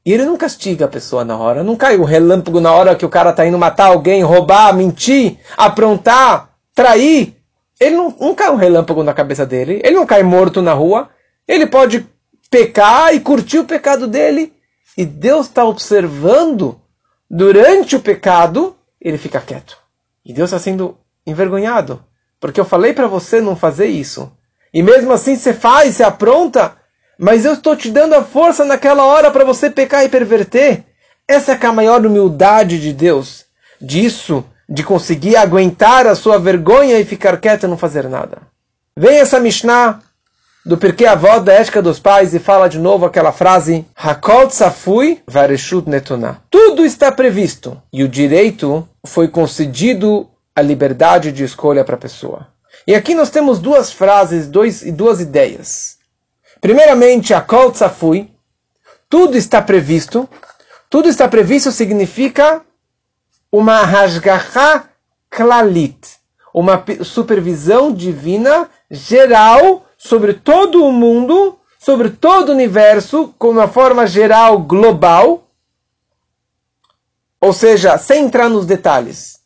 E 0.05 0.13
ele 0.13 0.23
não 0.23 0.37
castiga 0.37 0.85
a 0.85 0.89
pessoa 0.89 1.25
na 1.25 1.37
hora. 1.37 1.61
Não 1.61 1.75
cai 1.75 1.97
o 1.97 2.05
relâmpago 2.05 2.61
na 2.61 2.71
hora 2.71 2.95
que 2.95 3.05
o 3.05 3.09
cara 3.09 3.31
está 3.31 3.45
indo 3.45 3.57
matar 3.57 3.87
alguém, 3.87 4.23
roubar, 4.23 4.73
mentir, 4.73 5.37
aprontar, 5.57 6.53
trair. 6.73 7.36
Ele 7.79 7.95
não, 7.95 8.15
não 8.19 8.35
cai 8.35 8.49
um 8.49 8.55
relâmpago 8.55 9.03
na 9.03 9.13
cabeça 9.13 9.45
dele. 9.45 9.81
Ele 9.83 9.95
não 9.95 10.05
cai 10.05 10.23
morto 10.23 10.61
na 10.61 10.73
rua. 10.73 11.09
Ele 11.47 11.65
pode 11.67 12.07
pecar 12.49 13.13
e 13.13 13.19
curtir 13.19 13.59
o 13.59 13.65
pecado 13.65 14.07
dele. 14.07 14.53
E 14.97 15.05
Deus 15.05 15.47
está 15.47 15.63
observando 15.63 16.81
durante 17.29 17.95
o 17.95 17.99
pecado, 17.99 18.75
ele 18.99 19.17
fica 19.17 19.39
quieto. 19.39 19.77
E 20.25 20.33
Deus 20.33 20.49
está 20.49 20.59
sendo 20.59 20.97
envergonhado. 21.25 22.03
Porque 22.39 22.59
eu 22.59 22.65
falei 22.65 22.93
para 22.93 23.07
você 23.07 23.39
não 23.39 23.55
fazer 23.55 23.87
isso. 23.87 24.31
E 24.73 24.81
mesmo 24.81 25.11
assim 25.11 25.35
você 25.35 25.53
faz, 25.53 25.95
você 25.95 26.03
apronta. 26.03 26.75
Mas 27.17 27.45
eu 27.45 27.53
estou 27.53 27.75
te 27.75 27.89
dando 27.89 28.13
a 28.13 28.23
força 28.23 28.63
naquela 28.65 29.05
hora 29.05 29.31
para 29.31 29.45
você 29.45 29.69
pecar 29.69 30.03
e 30.03 30.09
perverter. 30.09 30.83
Essa 31.27 31.53
é 31.53 31.65
a 31.65 31.73
maior 31.73 32.05
humildade 32.05 32.79
de 32.79 32.93
Deus. 32.93 33.45
Disso, 33.81 34.45
de 34.67 34.83
conseguir 34.83 35.35
aguentar 35.35 36.05
a 36.07 36.15
sua 36.15 36.37
vergonha 36.37 36.99
e 36.99 37.05
ficar 37.05 37.37
quieto 37.39 37.63
e 37.63 37.67
não 37.67 37.77
fazer 37.77 38.09
nada. 38.09 38.39
Vem 38.95 39.17
essa 39.19 39.39
Mishnah 39.39 39.99
do 40.65 40.77
porquê 40.77 41.05
a 41.05 41.13
avó 41.13 41.39
da 41.39 41.53
ética 41.53 41.81
dos 41.81 41.97
pais 41.97 42.33
e 42.33 42.39
fala 42.39 42.67
de 42.67 42.77
novo 42.77 43.05
aquela 43.05 43.31
frase 43.31 43.85
Hakol 43.95 44.49
Safui 44.49 45.23
Vareshut 45.25 45.89
Netuná. 45.89 46.41
Tudo 46.49 46.85
está 46.85 47.09
previsto 47.09 47.81
e 47.93 48.03
o 48.03 48.09
direito 48.09 48.87
foi 49.05 49.29
concedido 49.29 50.29
a 50.53 50.61
liberdade 50.61 51.31
de 51.31 51.45
escolha 51.45 51.85
para 51.85 51.95
a 51.95 51.99
pessoa. 51.99 52.47
E 52.85 52.93
aqui 52.93 53.15
nós 53.15 53.29
temos 53.29 53.59
duas 53.59 53.91
frases 53.91 54.47
dois, 54.47 54.81
e 54.81 54.91
duas 54.91 55.21
ideias. 55.21 55.97
Primeiramente, 56.59 57.33
Hakol 57.33 57.73
Safui, 57.73 58.29
tudo 59.09 59.37
está 59.37 59.61
previsto. 59.61 60.27
Tudo 60.89 61.07
está 61.07 61.27
previsto 61.27 61.71
significa 61.71 62.61
uma 63.51 63.83
Hashgacha 63.83 64.89
Klalit, 65.29 66.17
uma 66.53 66.83
supervisão 67.03 67.93
divina 67.93 68.69
geral 68.89 69.85
sobre 69.97 70.33
todo 70.33 70.85
o 70.85 70.91
mundo, 70.91 71.57
sobre 71.79 72.09
todo 72.09 72.49
o 72.49 72.51
universo, 72.53 73.33
com 73.37 73.49
uma 73.49 73.67
forma 73.67 74.05
geral, 74.05 74.59
global, 74.59 75.47
ou 77.41 77.51
seja, 77.51 77.97
sem 77.97 78.25
entrar 78.25 78.49
nos 78.49 78.65
detalhes. 78.65 79.37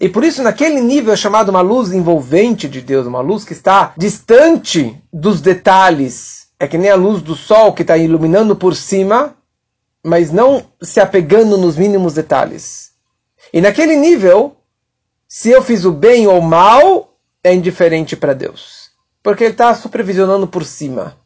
E 0.00 0.08
por 0.08 0.24
isso, 0.24 0.42
naquele 0.42 0.80
nível 0.80 1.12
é 1.12 1.16
chamado 1.16 1.48
uma 1.48 1.60
luz 1.60 1.92
envolvente 1.92 2.68
de 2.68 2.80
Deus, 2.80 3.06
uma 3.06 3.20
luz 3.20 3.44
que 3.44 3.52
está 3.52 3.92
distante 3.96 5.02
dos 5.12 5.40
detalhes. 5.40 6.48
É 6.58 6.66
que 6.66 6.78
nem 6.78 6.90
a 6.90 6.96
luz 6.96 7.22
do 7.22 7.34
sol 7.34 7.72
que 7.72 7.82
está 7.82 7.96
iluminando 7.96 8.54
por 8.54 8.76
cima, 8.76 9.34
mas 10.04 10.30
não 10.30 10.64
se 10.80 11.00
apegando 11.00 11.56
nos 11.56 11.76
mínimos 11.76 12.14
detalhes. 12.14 12.89
E 13.52 13.60
naquele 13.60 13.96
nível, 13.96 14.56
se 15.26 15.50
eu 15.50 15.62
fiz 15.62 15.84
o 15.84 15.92
bem 15.92 16.26
ou 16.26 16.38
o 16.38 16.42
mal, 16.42 17.16
é 17.42 17.54
indiferente 17.54 18.16
para 18.16 18.34
Deus. 18.34 18.90
Porque 19.22 19.44
ele 19.44 19.52
está 19.52 19.74
supervisionando 19.74 20.46
por 20.48 20.64
cima, 20.64 21.16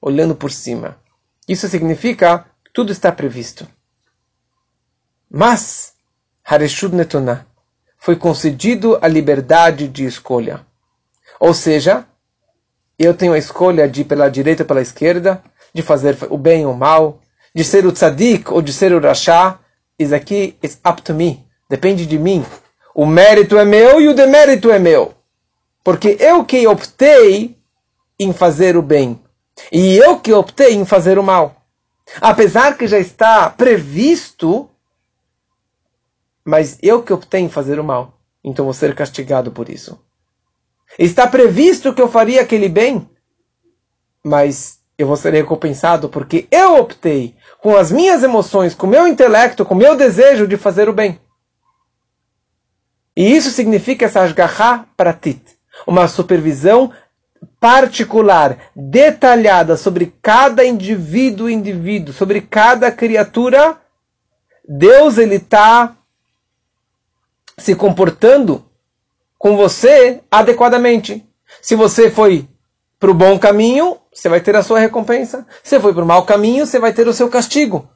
olhando 0.00 0.34
por 0.34 0.50
cima. 0.50 0.96
Isso 1.48 1.68
significa 1.68 2.46
que 2.64 2.72
tudo 2.72 2.92
está 2.92 3.12
previsto. 3.12 3.66
Mas, 5.30 5.94
Hareshud 6.44 6.94
Netuná, 6.94 7.46
foi 7.98 8.16
concedido 8.16 8.98
a 9.00 9.08
liberdade 9.08 9.88
de 9.88 10.04
escolha. 10.04 10.64
Ou 11.38 11.52
seja, 11.52 12.06
eu 12.98 13.14
tenho 13.14 13.32
a 13.32 13.38
escolha 13.38 13.88
de 13.88 14.00
ir 14.00 14.04
pela 14.04 14.28
direita 14.28 14.62
ou 14.62 14.66
pela 14.66 14.80
esquerda, 14.80 15.42
de 15.72 15.82
fazer 15.82 16.16
o 16.30 16.38
bem 16.38 16.64
ou 16.64 16.72
o 16.72 16.76
mal, 16.76 17.20
de 17.54 17.62
ser 17.62 17.86
o 17.86 17.92
tzadik 17.92 18.50
ou 18.50 18.62
de 18.62 18.72
ser 18.72 18.92
o 18.92 19.00
rachá. 19.00 19.58
Isso 19.98 20.14
aqui 20.14 20.56
is 20.62 20.80
up 20.86 21.02
to 21.02 21.14
me. 21.14 21.45
Depende 21.68 22.06
de 22.06 22.18
mim. 22.18 22.44
O 22.94 23.06
mérito 23.06 23.58
é 23.58 23.64
meu 23.64 24.00
e 24.00 24.08
o 24.08 24.14
demérito 24.14 24.70
é 24.70 24.78
meu. 24.78 25.14
Porque 25.82 26.16
eu 26.18 26.44
que 26.44 26.66
optei 26.66 27.56
em 28.18 28.32
fazer 28.32 28.76
o 28.76 28.82
bem. 28.82 29.20
E 29.70 29.96
eu 29.96 30.18
que 30.18 30.32
optei 30.32 30.74
em 30.74 30.84
fazer 30.84 31.18
o 31.18 31.22
mal. 31.22 31.56
Apesar 32.20 32.76
que 32.76 32.86
já 32.86 32.98
está 32.98 33.50
previsto, 33.50 34.70
mas 36.44 36.78
eu 36.82 37.02
que 37.02 37.12
optei 37.12 37.40
em 37.40 37.48
fazer 37.48 37.78
o 37.78 37.84
mal. 37.84 38.18
Então 38.42 38.64
vou 38.64 38.74
ser 38.74 38.94
castigado 38.94 39.50
por 39.50 39.68
isso. 39.68 40.00
Está 40.98 41.26
previsto 41.26 41.92
que 41.92 42.00
eu 42.00 42.08
faria 42.08 42.40
aquele 42.40 42.68
bem, 42.68 43.08
mas 44.24 44.78
eu 44.96 45.06
vou 45.06 45.16
ser 45.16 45.32
recompensado 45.32 46.08
porque 46.08 46.46
eu 46.50 46.76
optei 46.76 47.34
com 47.60 47.76
as 47.76 47.90
minhas 47.90 48.22
emoções, 48.22 48.74
com 48.74 48.86
o 48.86 48.90
meu 48.90 49.06
intelecto, 49.06 49.64
com 49.64 49.74
o 49.74 49.76
meu 49.76 49.96
desejo 49.96 50.46
de 50.46 50.56
fazer 50.56 50.88
o 50.88 50.92
bem. 50.92 51.20
E 53.16 53.34
isso 53.34 53.50
significa 53.50 54.04
essa 54.04 54.20
ashgaha 54.20 54.86
pratit, 54.96 55.40
uma 55.86 56.06
supervisão 56.06 56.92
particular, 57.58 58.58
detalhada 58.74 59.76
sobre 59.76 60.14
cada 60.20 60.64
indivíduo 60.64 61.48
indivíduo, 61.48 62.12
sobre 62.12 62.40
cada 62.42 62.92
criatura. 62.92 63.78
Deus 64.68 65.16
ele 65.16 65.36
está 65.36 65.96
se 67.56 67.74
comportando 67.74 68.64
com 69.38 69.56
você 69.56 70.20
adequadamente. 70.30 71.24
Se 71.62 71.74
você 71.74 72.10
foi 72.10 72.46
para 72.98 73.10
o 73.10 73.14
bom 73.14 73.38
caminho, 73.38 73.98
você 74.12 74.28
vai 74.28 74.40
ter 74.40 74.56
a 74.56 74.62
sua 74.62 74.78
recompensa. 74.78 75.46
Se 75.62 75.80
foi 75.80 75.94
para 75.94 76.04
o 76.04 76.06
mau 76.06 76.24
caminho, 76.24 76.66
você 76.66 76.78
vai 76.78 76.92
ter 76.92 77.08
o 77.08 77.14
seu 77.14 77.28
castigo. 77.28 77.88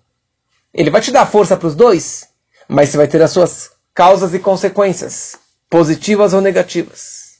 Ele 0.72 0.90
vai 0.90 1.00
te 1.00 1.10
dar 1.10 1.26
força 1.26 1.56
para 1.56 1.66
os 1.66 1.74
dois, 1.74 2.28
mas 2.68 2.88
você 2.88 2.96
vai 2.96 3.08
ter 3.08 3.20
as 3.20 3.32
suas 3.32 3.72
causas 4.00 4.32
e 4.32 4.38
consequências, 4.38 5.36
positivas 5.68 6.32
ou 6.32 6.40
negativas. 6.40 7.34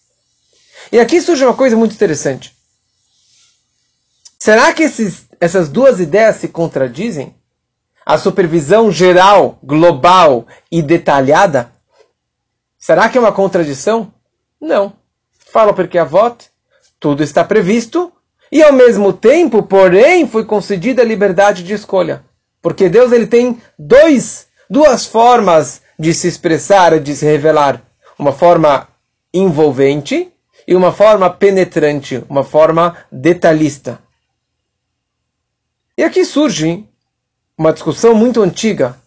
E 0.93 1.01
aqui 1.01 1.19
surge 1.19 1.43
uma 1.43 1.55
coisa 1.55 1.75
muito 1.75 1.95
interessante. 1.95 2.55
Será 4.39 4.71
que 4.75 4.83
esses, 4.83 5.27
essas 5.41 5.71
duas 5.71 5.99
ideias 6.01 6.37
se 6.37 6.49
contradizem? 6.49 7.35
A 8.05 8.19
supervisão 8.19 8.93
geral, 8.93 9.59
global 9.63 10.47
e 10.71 10.83
detalhada? 10.83 11.73
Será 12.79 13.09
que 13.09 13.17
é 13.17 13.21
uma 13.23 13.33
contradição? 13.33 14.13
Não. 14.61 14.93
Fala 15.51 15.73
porque 15.73 15.97
a 15.97 16.05
voto, 16.05 16.45
tudo 17.01 17.23
está 17.23 17.43
previsto 17.43 18.13
e 18.53 18.63
ao 18.63 18.75
mesmo 18.75 19.15
tempo, 19.15 19.63
porém, 19.63 20.29
foi 20.29 20.45
concedida 20.45 21.01
a 21.01 21.07
liberdade 21.07 21.63
de 21.63 21.73
escolha. 21.73 22.23
Porque 22.61 22.91
Deus 22.91 23.13
ele 23.13 23.27
tem 23.27 23.63
dois, 23.79 24.47
duas 24.69 25.07
formas 25.07 25.81
de 26.01 26.15
se 26.15 26.27
expressar, 26.27 26.99
de 26.99 27.15
se 27.15 27.27
revelar. 27.27 27.83
Uma 28.19 28.33
forma 28.33 28.89
envolvente 29.35 30.33
e 30.67 30.75
uma 30.75 30.93
forma 30.93 31.29
penetrante, 31.29 32.25
uma 32.27 32.43
forma 32.43 32.97
detalhista. 33.13 34.01
E 35.99 36.03
aqui 36.03 36.25
surge 36.25 36.89
uma 37.57 37.71
discussão 37.71 38.15
muito 38.15 38.43
antiga 38.43 38.99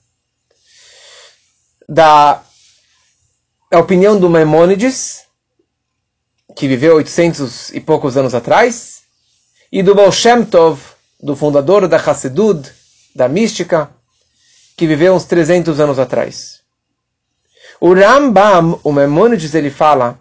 da 1.90 2.44
opinião 3.74 4.20
do 4.20 4.30
Maimônides, 4.30 5.24
que 6.56 6.68
viveu 6.68 6.98
800 6.98 7.72
e 7.72 7.80
poucos 7.80 8.16
anos 8.18 8.36
atrás, 8.36 9.02
e 9.72 9.82
do 9.82 9.96
Baal 9.96 10.12
Shem 10.12 10.46
Tov, 10.46 10.80
do 11.20 11.36
fundador 11.36 11.88
da 11.88 11.98
Hassedud, 11.98 12.72
da 13.16 13.28
mística, 13.28 13.90
que 14.78 14.86
viveu 14.86 15.16
uns 15.16 15.26
300 15.26 15.80
anos 15.80 15.98
atrás. 15.98 16.63
O 17.80 17.94
Rambam, 17.94 18.80
o 18.84 18.92
Maimonides, 18.92 19.54
ele 19.56 19.70
fala 19.70 20.20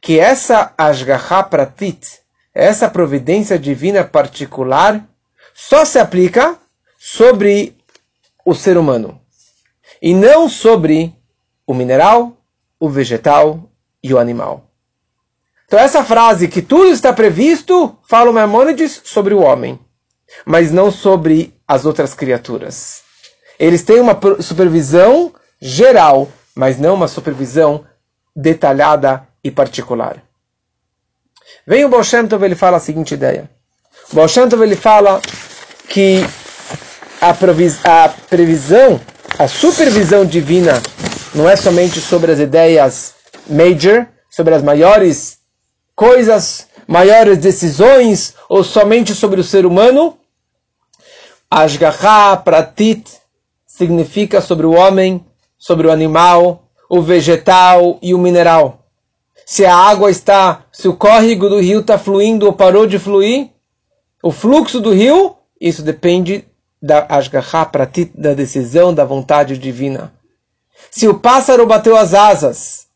que 0.00 0.18
essa 0.18 0.72
Ashgaha 0.76 1.42
Pratit, 1.44 2.20
essa 2.52 2.88
providência 2.88 3.58
divina 3.58 4.04
particular, 4.04 5.04
só 5.54 5.84
se 5.84 5.98
aplica 5.98 6.58
sobre 6.98 7.76
o 8.44 8.54
ser 8.54 8.76
humano 8.76 9.20
e 10.02 10.12
não 10.12 10.48
sobre 10.48 11.14
o 11.66 11.72
mineral, 11.72 12.36
o 12.78 12.88
vegetal 12.90 13.70
e 14.02 14.12
o 14.12 14.18
animal. 14.18 14.70
Então 15.66 15.78
essa 15.78 16.04
frase 16.04 16.48
que 16.48 16.60
tudo 16.60 16.88
está 16.88 17.12
previsto, 17.12 17.96
fala 18.06 18.30
o 18.30 18.34
Maimonides 18.34 19.00
sobre 19.04 19.32
o 19.32 19.40
homem, 19.40 19.80
mas 20.44 20.70
não 20.70 20.90
sobre 20.90 21.54
as 21.66 21.86
outras 21.86 22.12
criaturas. 22.12 23.02
Eles 23.58 23.82
têm 23.82 24.00
uma 24.00 24.18
supervisão 24.40 25.32
geral, 25.66 26.28
mas 26.54 26.78
não 26.78 26.92
uma 26.92 27.08
supervisão 27.08 27.86
detalhada 28.36 29.26
e 29.42 29.50
particular. 29.50 30.22
Vem 31.66 31.86
o 31.86 31.88
Baal 31.88 32.04
Shem 32.04 32.26
Tov, 32.26 32.44
ele 32.44 32.54
fala 32.54 32.76
a 32.76 32.80
seguinte 32.80 33.14
ideia. 33.14 33.48
O 34.12 34.16
Baal 34.16 34.28
Shem 34.28 34.46
Tov, 34.46 34.62
ele 34.62 34.76
fala 34.76 35.22
que 35.88 36.20
a, 37.18 37.30
a 37.30 38.08
previsão, 38.28 39.00
a 39.38 39.48
supervisão 39.48 40.26
divina 40.26 40.82
não 41.34 41.48
é 41.48 41.56
somente 41.56 41.98
sobre 41.98 42.30
as 42.30 42.38
ideias 42.38 43.14
major, 43.48 44.06
sobre 44.28 44.54
as 44.54 44.62
maiores 44.62 45.38
coisas, 45.96 46.68
maiores 46.86 47.38
decisões, 47.38 48.34
ou 48.50 48.62
somente 48.62 49.14
sobre 49.14 49.40
o 49.40 49.44
ser 49.44 49.64
humano. 49.64 50.18
Ashgaha 51.50 52.36
Pratit 52.36 53.10
significa 53.66 54.42
sobre 54.42 54.66
o 54.66 54.72
homem, 54.72 55.24
sobre 55.58 55.86
o 55.86 55.92
animal, 55.92 56.68
o 56.88 57.00
vegetal 57.00 57.98
e 58.02 58.14
o 58.14 58.18
mineral. 58.18 58.86
Se 59.46 59.64
a 59.64 59.76
água 59.76 60.10
está, 60.10 60.64
se 60.72 60.88
o 60.88 60.96
córrego 60.96 61.48
do 61.48 61.60
rio 61.60 61.80
está 61.80 61.98
fluindo 61.98 62.46
ou 62.46 62.52
parou 62.52 62.86
de 62.86 62.98
fluir, 62.98 63.50
o 64.22 64.30
fluxo 64.30 64.80
do 64.80 64.92
rio, 64.92 65.36
isso 65.60 65.82
depende 65.82 66.46
da 66.80 67.06
Ashgaha 67.08 67.70
da 68.14 68.34
decisão, 68.34 68.92
da 68.92 69.04
vontade 69.04 69.58
divina. 69.58 70.12
Se 70.90 71.08
o 71.08 71.18
pássaro 71.18 71.66
bateu 71.66 71.96
as 71.96 72.14
asas, 72.14 72.86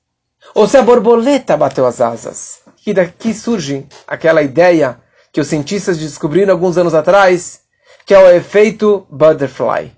ou 0.54 0.66
se 0.66 0.76
a 0.76 0.82
borboleta 0.82 1.56
bateu 1.56 1.86
as 1.86 2.00
asas, 2.00 2.60
que 2.76 2.94
daqui 2.94 3.34
surge 3.34 3.86
aquela 4.06 4.42
ideia 4.42 5.00
que 5.32 5.40
os 5.40 5.46
cientistas 5.46 5.98
descobriram 5.98 6.52
alguns 6.52 6.78
anos 6.78 6.94
atrás, 6.94 7.60
que 8.06 8.14
é 8.14 8.18
o 8.18 8.30
efeito 8.30 9.06
butterfly, 9.10 9.92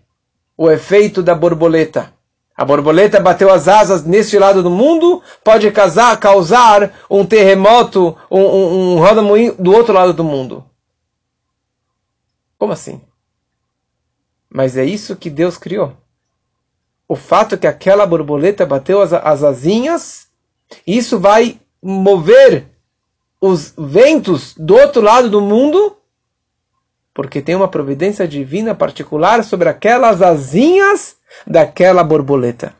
o 0.57 0.70
efeito 0.70 1.23
da 1.23 1.35
borboleta. 1.35 2.12
A 2.61 2.64
borboleta 2.66 3.18
bateu 3.18 3.51
as 3.51 3.68
asas 3.68 4.05
neste 4.05 4.38
lado 4.38 4.62
do 4.62 4.68
mundo, 4.68 5.23
pode 5.42 5.73
causar, 5.73 6.20
um 7.09 7.25
terremoto, 7.25 8.14
um, 8.31 8.38
um, 8.38 8.96
um 8.99 9.55
do 9.59 9.73
outro 9.73 9.94
lado 9.94 10.12
do 10.12 10.23
mundo. 10.23 10.62
Como 12.59 12.70
assim? 12.70 13.01
Mas 14.51 14.77
é 14.77 14.85
isso 14.85 15.16
que 15.16 15.31
Deus 15.31 15.57
criou. 15.57 15.96
O 17.09 17.16
fato 17.16 17.57
que 17.57 17.66
aquela 17.66 18.05
borboleta 18.05 18.66
bateu 18.66 19.01
as, 19.01 19.14
as 19.14 19.42
asinhas, 19.42 20.29
isso 20.87 21.18
vai 21.18 21.59
mover 21.83 22.66
os 23.40 23.73
ventos 23.75 24.55
do 24.55 24.75
outro 24.75 25.01
lado 25.01 25.31
do 25.31 25.40
mundo, 25.40 25.96
porque 27.14 27.40
tem 27.40 27.55
uma 27.55 27.68
providência 27.68 28.29
divina 28.29 28.75
particular 28.75 29.44
sobre 29.44 29.66
aquelas 29.66 30.20
asinhas 30.20 31.18
daquela 31.46 32.02
borboleta. 32.04 32.74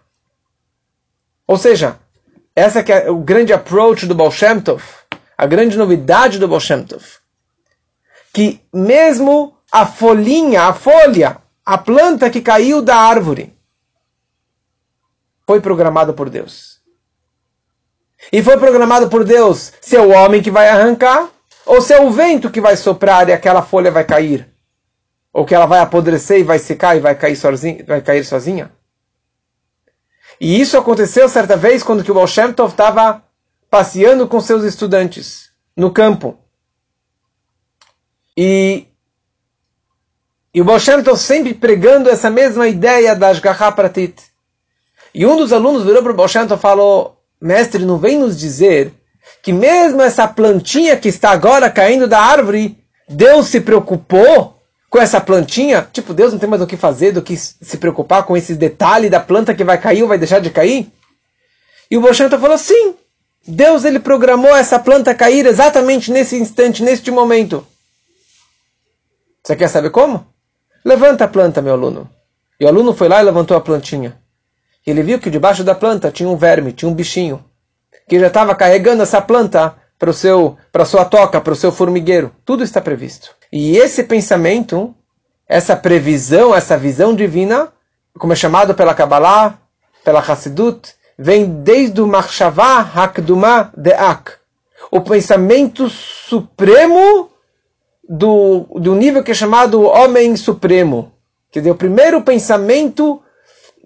Ou 1.46 1.56
seja, 1.56 1.98
essa 2.54 2.82
que 2.82 2.92
é 2.92 3.10
o 3.10 3.18
grande 3.18 3.52
approach 3.52 4.06
do 4.06 4.14
Baal 4.14 4.30
Shem 4.30 4.60
Tov, 4.60 4.82
a 5.36 5.46
grande 5.46 5.76
novidade 5.76 6.38
do 6.38 6.46
Baal 6.46 6.60
Shem 6.60 6.84
Tov. 6.84 7.04
Que 8.32 8.60
mesmo 8.72 9.56
a 9.72 9.86
folhinha, 9.86 10.62
a 10.62 10.72
folha, 10.72 11.38
a 11.64 11.78
planta 11.78 12.30
que 12.30 12.40
caiu 12.40 12.82
da 12.82 12.96
árvore, 12.96 13.56
foi 15.46 15.60
programada 15.60 16.12
por 16.12 16.28
Deus. 16.28 16.80
E 18.32 18.42
foi 18.42 18.58
programado 18.58 19.08
por 19.08 19.24
Deus 19.24 19.72
se 19.80 19.96
é 19.96 20.00
o 20.00 20.10
homem 20.10 20.42
que 20.42 20.50
vai 20.50 20.68
arrancar, 20.68 21.28
ou 21.64 21.80
se 21.80 21.92
é 21.92 22.00
o 22.00 22.10
vento 22.10 22.50
que 22.50 22.60
vai 22.60 22.76
soprar 22.76 23.28
e 23.28 23.32
aquela 23.32 23.62
folha 23.62 23.90
vai 23.90 24.04
cair. 24.04 24.49
Ou 25.33 25.45
que 25.45 25.55
ela 25.55 25.66
vai 25.66 25.81
apodrecer 25.81 26.40
e 26.40 26.45
vai 26.45 26.59
secar 26.59 26.97
e 26.97 27.01
vai 27.01 27.14
cair 27.14 27.37
sozinha. 27.37 27.85
Vai 27.87 28.01
cair 28.01 28.25
sozinha. 28.25 28.73
E 30.40 30.59
isso 30.59 30.79
aconteceu 30.79 31.29
certa 31.29 31.57
vez 31.57 31.83
quando 31.83 32.03
que 32.03 32.11
o 32.11 32.14
Baal 32.14 32.27
Shem 32.27 32.53
Tov 32.53 32.71
estava 32.71 33.23
passeando 33.71 34.27
com 34.27 34.40
seus 34.40 34.64
estudantes 34.64 35.51
no 35.77 35.93
campo. 35.93 36.38
E, 38.37 38.87
e 40.55 40.61
o 40.62 40.64
Baal 40.64 40.81
Shem 40.81 41.03
Tov 41.03 41.19
sempre 41.19 41.53
pregando 41.53 42.09
essa 42.09 42.31
mesma 42.31 42.66
ideia 42.66 43.14
da 43.14 43.29
Ashgaha 43.29 43.71
Pratit. 43.71 44.23
E 45.14 45.27
um 45.27 45.37
dos 45.37 45.53
alunos 45.53 45.85
virou 45.85 46.03
para 46.03 46.12
o 46.12 46.14
Baal 46.14 46.29
Shem 46.29 46.47
Tov 46.47 46.59
e 46.59 46.62
falou, 46.62 47.23
mestre, 47.40 47.85
não 47.85 47.99
vem 47.99 48.19
nos 48.19 48.38
dizer 48.38 48.95
que 49.43 49.53
mesmo 49.53 50.01
essa 50.01 50.27
plantinha 50.27 50.97
que 50.97 51.09
está 51.09 51.31
agora 51.31 51.71
caindo 51.71 52.09
da 52.09 52.19
árvore, 52.19 52.79
Deus 53.07 53.49
se 53.49 53.61
preocupou 53.61 54.60
com 54.90 54.98
essa 54.98 55.20
plantinha, 55.20 55.88
tipo, 55.92 56.12
Deus 56.12 56.33
não 56.33 56.40
tem 56.40 56.48
mais 56.50 56.61
o 56.61 56.66
que 56.66 56.76
fazer 56.76 57.12
do 57.12 57.22
que 57.22 57.37
se 57.37 57.79
preocupar 57.79 58.24
com 58.24 58.37
esses 58.37 58.57
detalhes 58.57 59.09
da 59.09 59.20
planta 59.20 59.55
que 59.55 59.62
vai 59.62 59.79
cair 59.79 60.03
ou 60.03 60.09
vai 60.09 60.18
deixar 60.18 60.40
de 60.40 60.50
cair? 60.50 60.90
E 61.88 61.96
o 61.96 62.00
Boshanta 62.00 62.37
falou, 62.37 62.59
sim, 62.59 62.96
Deus 63.46 63.85
ele 63.85 64.00
programou 64.00 64.55
essa 64.55 64.81
planta 64.81 65.14
cair 65.14 65.46
exatamente 65.46 66.11
nesse 66.11 66.37
instante, 66.37 66.83
neste 66.83 67.09
momento. 67.09 67.64
Você 69.44 69.55
quer 69.55 69.68
saber 69.68 69.90
como? 69.90 70.26
Levanta 70.85 71.24
a 71.24 71.29
planta, 71.29 71.62
meu 71.62 71.74
aluno. 71.74 72.11
E 72.59 72.64
o 72.64 72.68
aluno 72.68 72.92
foi 72.92 73.09
lá 73.09 73.20
e 73.20 73.24
levantou 73.24 73.57
a 73.57 73.61
plantinha. 73.61 74.18
Ele 74.85 75.05
viu 75.05 75.20
que 75.20 75.31
debaixo 75.31 75.62
da 75.62 75.74
planta 75.74 76.11
tinha 76.11 76.29
um 76.29 76.37
verme, 76.37 76.72
tinha 76.72 76.88
um 76.88 76.94
bichinho, 76.94 77.44
que 78.09 78.18
já 78.18 78.26
estava 78.26 78.57
carregando 78.57 79.05
essa 79.05 79.22
planta 79.22 79.76
para 80.00 80.08
o 80.08 80.14
seu, 80.14 80.56
para 80.72 80.86
sua 80.86 81.04
toca, 81.04 81.42
para 81.42 81.52
o 81.52 81.56
seu 81.56 81.70
formigueiro. 81.70 82.32
Tudo 82.42 82.64
está 82.64 82.80
previsto. 82.80 83.36
E 83.52 83.76
esse 83.76 84.02
pensamento, 84.02 84.94
essa 85.46 85.76
previsão, 85.76 86.54
essa 86.54 86.78
visão 86.78 87.14
divina, 87.14 87.70
como 88.18 88.32
é 88.32 88.36
chamado 88.36 88.74
pela 88.74 88.94
Kabbalah, 88.94 89.58
pela 90.02 90.20
Hassidut, 90.20 90.94
vem 91.18 91.44
desde 91.62 92.00
o 92.00 92.06
Machshavah 92.06 92.80
Hakduma 92.80 93.70
Deak, 93.76 94.32
o 94.90 95.02
pensamento 95.02 95.90
supremo 95.90 97.28
do, 98.08 98.66
do 98.76 98.94
nível 98.94 99.22
que 99.22 99.32
é 99.32 99.34
chamado 99.34 99.82
Homem 99.82 100.34
Supremo. 100.34 101.12
Quer 101.52 101.58
dizer, 101.58 101.72
o 101.72 101.76
primeiro 101.76 102.22
pensamento 102.22 103.22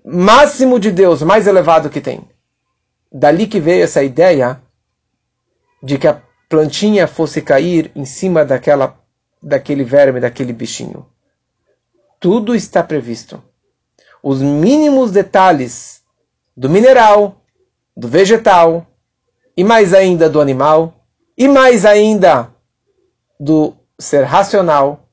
máximo 0.05 0.79
de 0.79 0.93
Deus, 0.93 1.23
mais 1.23 1.49
elevado 1.49 1.91
que 1.91 2.01
tem. 2.01 2.21
Dali 3.11 3.49
que 3.49 3.59
veio 3.59 3.83
essa 3.83 4.03
ideia 4.03 4.63
de 5.85 5.99
que 5.99 6.09
a 6.09 6.19
plantinha 6.49 7.07
fosse 7.07 7.43
cair 7.43 7.93
em 7.95 8.07
cima 8.07 8.43
daquela, 8.43 8.99
daquele 9.43 9.85
verme, 9.85 10.19
daquele 10.19 10.53
bichinho. 10.53 11.07
Tudo 12.19 12.55
está 12.55 12.83
previsto. 12.83 13.43
Os 14.23 14.41
mínimos 14.41 15.11
detalhes 15.11 16.01
do 16.57 16.71
mineral, 16.71 17.43
do 17.95 18.09
vegetal, 18.09 18.87
e 19.55 19.63
mais 19.63 19.93
ainda 19.93 20.27
do 20.27 20.41
animal, 20.41 20.95
e 21.37 21.47
mais 21.47 21.85
ainda 21.85 22.49
do 23.39 23.75
ser 23.99 24.23
racional, 24.23 25.07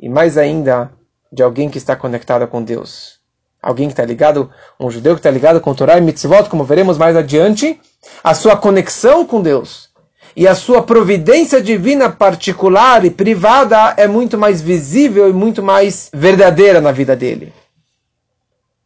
e 0.00 0.08
mais 0.08 0.38
ainda 0.38 0.90
de 1.30 1.42
alguém 1.42 1.68
que 1.68 1.76
está 1.76 1.94
conectado 1.94 2.48
com 2.48 2.62
Deus. 2.62 3.18
Alguém 3.60 3.88
que 3.88 3.92
está 3.92 4.06
ligado, 4.06 4.50
um 4.80 4.90
judeu 4.90 5.14
que 5.14 5.18
está 5.18 5.30
ligado 5.30 5.60
com 5.60 5.74
Torá 5.74 5.98
e 5.98 6.00
Mitzvot, 6.00 6.48
como 6.48 6.64
veremos 6.64 6.96
mais 6.96 7.14
adiante, 7.14 7.78
a 8.24 8.32
sua 8.32 8.56
conexão 8.56 9.26
com 9.26 9.42
Deus 9.42 9.87
e 10.36 10.46
a 10.46 10.54
sua 10.54 10.82
providência 10.82 11.60
divina 11.60 12.10
particular 12.10 13.04
e 13.04 13.10
privada 13.10 13.94
é 13.96 14.06
muito 14.06 14.38
mais 14.38 14.60
visível 14.60 15.28
e 15.28 15.32
muito 15.32 15.62
mais 15.62 16.10
verdadeira 16.12 16.80
na 16.80 16.92
vida 16.92 17.16
dele. 17.16 17.52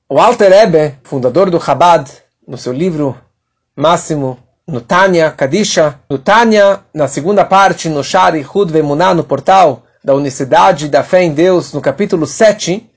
O 0.09 0.19
Alter 0.19 0.53
Ebe, 0.53 0.95
fundador 1.03 1.51
do 1.51 1.61
Chabad, 1.61 2.11
no 2.47 2.59
seu 2.59 2.73
livro 2.73 3.17
máximo, 3.75 4.39
no 4.67 4.81
Tanya 4.81 5.31
Kadisha, 5.31 5.99
no 6.09 6.19
Tanya, 6.19 6.81
na 6.95 7.09
segunda 7.09 7.45
parte, 7.45 7.89
no 7.89 8.05
Shari 8.05 8.47
Hud 8.55 8.73
Vemuná, 8.73 9.15
no 9.15 9.25
portal 9.25 9.85
da 10.05 10.15
unicidade 10.15 10.89
da 10.89 11.03
fé 11.03 11.23
em 11.23 11.33
Deus, 11.33 11.73
no 11.73 11.81
capítulo 11.81 12.27
7, 12.27 12.89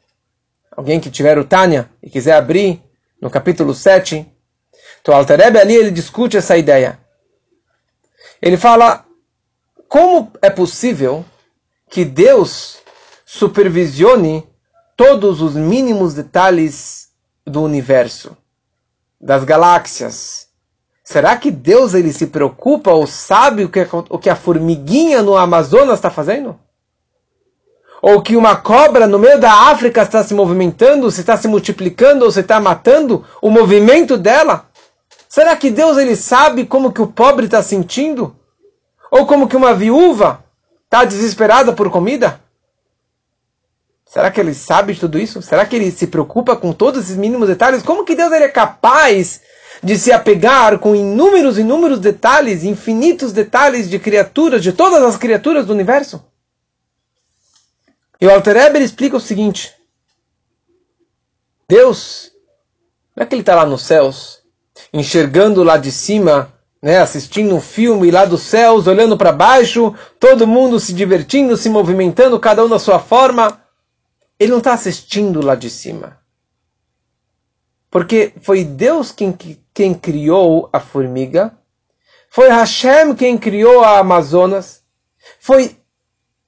alguém 0.76 1.00
que 1.00 1.10
tiver 1.10 1.38
o 1.38 1.46
Tanya 1.46 1.90
e 2.02 2.10
quiser 2.10 2.34
abrir, 2.34 2.82
no 3.22 3.30
capítulo 3.30 3.74
7, 3.74 4.26
então 5.02 5.14
o 5.14 5.18
Alter 5.18 5.40
Ebe 5.40 5.60
ali 5.60 5.76
ele 5.76 5.92
discute 5.92 6.36
essa 6.36 6.58
ideia. 6.58 6.98
Ele 8.46 8.58
fala 8.58 9.04
como 9.90 10.32
é 10.40 10.52
possível 10.52 11.26
que 11.90 12.06
Deus 12.06 12.78
supervisione 13.26 14.48
todos 14.96 15.42
os 15.42 15.56
mínimos 15.56 16.14
detalhes 16.14 17.08
do 17.44 17.64
universo, 17.64 18.38
das 19.20 19.44
galáxias. 19.44 20.48
Será 21.04 21.36
que 21.38 21.50
Deus 21.50 21.96
ele 21.96 22.14
se 22.14 22.28
preocupa 22.28 22.92
ou 22.92 23.08
sabe 23.08 23.64
o 23.64 23.70
que, 23.70 23.80
o 24.12 24.20
que 24.20 24.30
a 24.30 24.36
formiguinha 24.36 25.24
no 25.24 25.36
Amazonas 25.36 25.96
está 25.96 26.12
fazendo? 26.12 26.60
Ou 28.00 28.22
que 28.22 28.38
uma 28.38 28.56
cobra 28.56 29.08
no 29.08 29.18
meio 29.18 29.40
da 29.40 29.72
África 29.72 30.04
está 30.04 30.24
se 30.24 30.36
movimentando, 30.36 31.10
se 31.10 31.22
está 31.22 31.36
se 31.36 31.48
multiplicando 31.48 32.24
ou 32.24 32.32
se 32.32 32.42
está 32.42 32.60
matando, 32.60 33.26
o 33.42 33.50
movimento 33.50 34.16
dela? 34.16 34.70
Será 35.28 35.56
que 35.56 35.70
Deus 35.70 35.98
ele 35.98 36.16
sabe 36.16 36.66
como 36.66 36.92
que 36.92 37.02
o 37.02 37.08
pobre 37.08 37.46
está 37.46 37.62
sentindo? 37.62 38.36
Ou 39.12 39.26
como 39.26 39.48
que 39.48 39.56
uma 39.56 39.74
viúva 39.74 40.44
está 40.86 41.04
desesperada 41.04 41.74
por 41.74 41.90
comida? 41.90 42.42
Será 44.06 44.32
que 44.32 44.40
ele 44.40 44.54
sabe 44.54 44.94
de 44.94 45.00
tudo 45.00 45.20
isso? 45.20 45.42
Será 45.42 45.66
que 45.66 45.76
ele 45.76 45.92
se 45.92 46.08
preocupa 46.08 46.56
com 46.56 46.72
todos 46.72 47.04
esses 47.04 47.18
mínimos 47.18 47.48
detalhes? 47.48 47.84
Como 47.84 48.06
que 48.06 48.16
Deus 48.16 48.32
ele 48.32 48.46
é 48.46 48.50
capaz 48.50 49.42
de 49.84 49.98
se 49.98 50.12
apegar 50.12 50.80
com 50.80 50.96
inúmeros, 50.96 51.58
inúmeros 51.58 52.00
detalhes, 52.00 52.64
infinitos 52.64 53.34
detalhes 53.34 53.90
de 53.90 54.00
criaturas, 54.00 54.64
de 54.64 54.72
todas 54.72 55.04
as 55.04 55.18
criaturas 55.18 55.66
do 55.66 55.74
universo? 55.74 56.24
E 58.22 58.26
o 58.26 58.32
Alter 58.32 58.56
Eber 58.56 58.82
explica 58.82 59.18
o 59.18 59.20
seguinte: 59.20 59.76
Deus, 61.68 62.32
não 63.16 63.24
é 63.24 63.26
que 63.26 63.36
ele 63.36 63.42
está 63.42 63.56
lá 63.56 63.66
nos 63.66 63.82
céus, 63.82 64.42
enxergando 64.94 65.64
lá 65.64 65.78
de 65.78 65.92
cima, 65.92 66.54
né, 66.82 67.00
assistindo 67.00 67.56
um 67.56 67.62
filme 67.62 68.12
lá 68.12 68.26
dos 68.26 68.44
céus, 68.44 68.88
olhando 68.88 69.18
para 69.18 69.32
baixo, 69.32 69.94
todo 70.20 70.48
mundo 70.48 70.80
se 70.80 70.94
divertindo, 70.94 71.58
se 71.58 71.70
movimentando, 71.70 72.40
cada 72.40 72.64
um 72.64 72.70
da 72.70 72.80
sua 72.80 73.00
forma. 73.00 73.62
Ele 74.40 74.52
não 74.52 74.60
está 74.60 74.74
assistindo 74.74 75.44
lá 75.44 75.56
de 75.56 75.70
cima. 75.70 76.20
Porque 77.90 78.34
foi 78.42 78.64
Deus 78.64 79.12
quem, 79.12 79.36
quem 79.74 79.94
criou 79.94 80.70
a 80.72 80.80
formiga, 80.80 81.58
foi 82.30 82.50
Hashem 82.50 83.16
quem 83.16 83.38
criou 83.38 83.82
a 83.84 84.00
Amazonas, 84.00 84.84
foi 85.40 85.78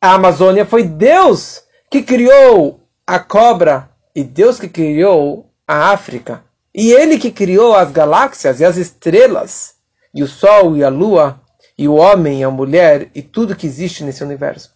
a 0.01 0.13
Amazônia, 0.13 0.65
foi 0.65 0.83
Deus 0.83 1.63
que 1.89 2.03
criou 2.03 2.81
a 3.05 3.17
cobra 3.19 3.89
e 4.13 4.23
Deus 4.23 4.59
que 4.59 4.67
criou 4.67 5.49
a 5.65 5.91
África. 5.91 6.43
E 6.79 6.91
ele 6.91 7.17
que 7.17 7.31
criou 7.31 7.75
as 7.75 7.91
galáxias 7.91 8.59
e 8.59 8.65
as 8.65 8.77
estrelas, 8.77 9.77
e 10.13 10.21
o 10.21 10.27
sol 10.27 10.77
e 10.77 10.83
a 10.83 10.89
lua, 10.89 11.41
e 11.75 11.87
o 11.87 11.95
homem 11.95 12.41
e 12.41 12.43
a 12.43 12.51
mulher, 12.51 13.09
e 13.15 13.23
tudo 13.23 13.55
que 13.55 13.65
existe 13.65 14.03
nesse 14.03 14.23
universo. 14.23 14.75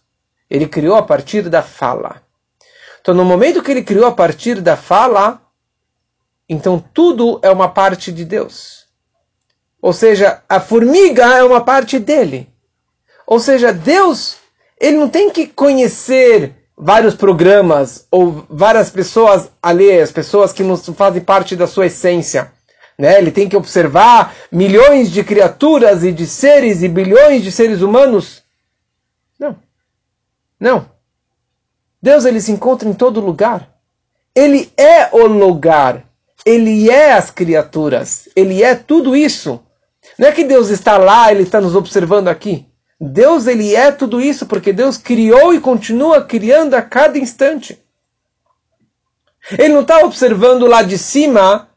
Ele 0.50 0.66
criou 0.66 0.96
a 0.96 1.02
partir 1.04 1.48
da 1.48 1.62
fala. 1.62 2.20
Então, 3.00 3.14
no 3.14 3.24
momento 3.24 3.62
que 3.62 3.70
ele 3.70 3.84
criou 3.84 4.06
a 4.06 4.12
partir 4.12 4.60
da 4.60 4.76
fala, 4.76 5.40
então 6.48 6.84
tudo 6.92 7.38
é 7.40 7.50
uma 7.52 7.68
parte 7.68 8.10
de 8.10 8.24
Deus. 8.24 8.88
Ou 9.80 9.92
seja, 9.92 10.42
a 10.48 10.58
formiga 10.58 11.24
é 11.36 11.44
uma 11.44 11.60
parte 11.60 12.00
dele. 12.00 12.52
Ou 13.24 13.38
seja, 13.38 13.72
Deus, 13.72 14.38
ele 14.76 14.96
não 14.96 15.08
tem 15.08 15.30
que 15.30 15.46
conhecer 15.46 16.52
vários 16.84 17.14
programas 17.14 18.08
ou 18.10 18.44
várias 18.50 18.90
pessoas 18.90 19.48
alheias, 19.62 20.10
pessoas 20.10 20.52
que 20.52 20.64
não 20.64 20.76
fazem 20.76 21.22
parte 21.22 21.54
da 21.54 21.68
sua 21.68 21.86
essência. 21.86 22.50
Né? 22.98 23.18
Ele 23.18 23.30
tem 23.30 23.48
que 23.48 23.56
observar 23.56 24.34
milhões 24.50 25.08
de 25.08 25.22
criaturas 25.22 26.02
e 26.02 26.10
de 26.10 26.26
seres 26.26 26.82
e 26.82 26.88
bilhões 26.88 27.44
de 27.44 27.52
seres 27.52 27.82
humanos. 27.82 28.42
Não. 29.38 29.56
Não. 30.58 30.90
Deus 32.02 32.24
ele 32.24 32.40
se 32.40 32.50
encontra 32.50 32.88
em 32.88 32.94
todo 32.94 33.20
lugar. 33.20 33.68
Ele 34.34 34.72
é 34.76 35.08
o 35.12 35.26
lugar. 35.26 36.04
Ele 36.44 36.90
é 36.90 37.12
as 37.12 37.30
criaturas. 37.30 38.28
Ele 38.34 38.60
é 38.60 38.74
tudo 38.74 39.14
isso. 39.14 39.60
Não 40.18 40.26
é 40.26 40.32
que 40.32 40.42
Deus 40.42 40.68
está 40.68 40.98
lá, 40.98 41.30
ele 41.30 41.44
está 41.44 41.60
nos 41.60 41.76
observando 41.76 42.26
aqui. 42.26 42.66
Deus 43.04 43.46
ele 43.46 43.74
é 43.74 43.90
tudo 43.90 44.20
isso 44.20 44.46
porque 44.46 44.72
Deus 44.72 44.96
criou 44.96 45.52
e 45.52 45.60
continua 45.60 46.22
criando 46.22 46.74
a 46.74 46.82
cada 46.82 47.18
instante. 47.18 47.78
Ele 49.50 49.74
não 49.74 49.80
está 49.80 50.04
observando 50.04 50.66
lá 50.66 50.82
de 50.82 50.96
cima 50.96 51.68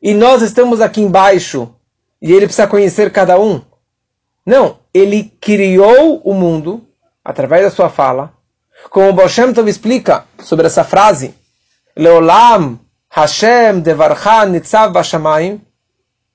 e 0.00 0.14
nós 0.14 0.40
estamos 0.40 0.80
aqui 0.80 1.00
embaixo 1.00 1.74
e 2.20 2.32
ele 2.32 2.46
precisa 2.46 2.68
conhecer 2.68 3.10
cada 3.10 3.40
um. 3.40 3.60
Não, 4.46 4.78
ele 4.94 5.32
criou 5.40 6.20
o 6.24 6.32
mundo 6.32 6.86
através 7.24 7.64
da 7.64 7.70
sua 7.70 7.88
fala 7.88 8.32
como 8.90 9.08
o 9.08 9.12
Boshem 9.12 9.52
Tov 9.52 9.68
explica 9.68 10.26
sobre 10.38 10.66
essa 10.66 10.84
frase, 10.84 11.34
Leolam 11.96 12.78
Hashem 13.08 13.80
Devarcha 13.80 14.46
Nitzav 14.46 14.92
Bashamayim, 14.92 15.60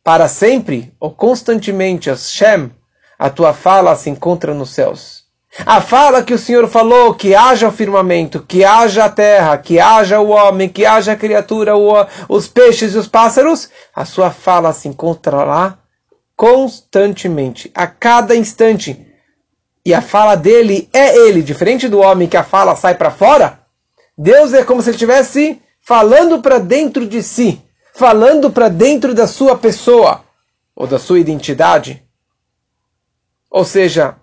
para 0.04 0.28
sempre 0.28 0.94
ou 1.00 1.12
constantemente, 1.12 2.10
Hashem, 2.10 2.72
a 3.18 3.30
tua 3.30 3.54
fala 3.54 3.96
se 3.96 4.10
encontra 4.10 4.54
nos 4.54 4.72
céus. 4.72 5.26
A 5.66 5.82
fala 5.82 6.24
que 6.24 6.34
o 6.34 6.38
Senhor 6.38 6.68
falou, 6.68 7.16
que 7.16 7.34
haja 7.34 7.68
o 7.68 7.72
firmamento, 7.72 8.44
que 8.44 8.64
haja 8.64 9.06
a 9.06 9.10
terra, 9.10 9.58
que 9.58 9.80
haja 9.80 10.20
o 10.20 10.30
homem, 10.30 10.70
que 10.70 10.86
haja 10.86 11.14
a 11.14 11.16
criatura, 11.16 11.74
os 12.30 12.48
peixes 12.48 12.94
e 12.94 12.98
os 12.98 13.08
pássaros, 13.08 13.70
a 13.96 14.06
sua 14.06 14.30
fala 14.30 14.72
se 14.74 14.88
encontra 14.88 15.44
lá 15.44 15.80
constantemente, 16.36 17.72
a 17.74 17.88
cada 17.88 18.36
instante 18.36 19.08
e 19.84 19.94
a 19.94 20.02
fala 20.02 20.36
dele 20.36 20.88
é 20.94 21.18
ele, 21.18 21.42
diferente 21.42 21.88
do 21.88 22.00
homem 22.00 22.28
que 22.28 22.38
a 22.38 22.44
fala 22.44 22.76
sai 22.76 22.94
para 22.94 23.10
fora, 23.10 23.62
Deus 24.16 24.54
é 24.54 24.64
como 24.64 24.82
se 24.82 24.90
ele 24.90 24.96
estivesse 24.96 25.62
falando 25.82 26.42
para 26.42 26.60
dentro 26.60 27.08
de 27.08 27.24
si, 27.24 27.62
falando 27.96 28.52
para 28.52 28.68
dentro 28.68 29.16
da 29.16 29.26
sua 29.26 29.58
pessoa 29.58 30.26
ou 30.76 30.86
da 30.86 31.00
sua 31.00 31.20
identidade. 31.20 32.04
Ou 33.50 33.64
seja, 33.66 34.18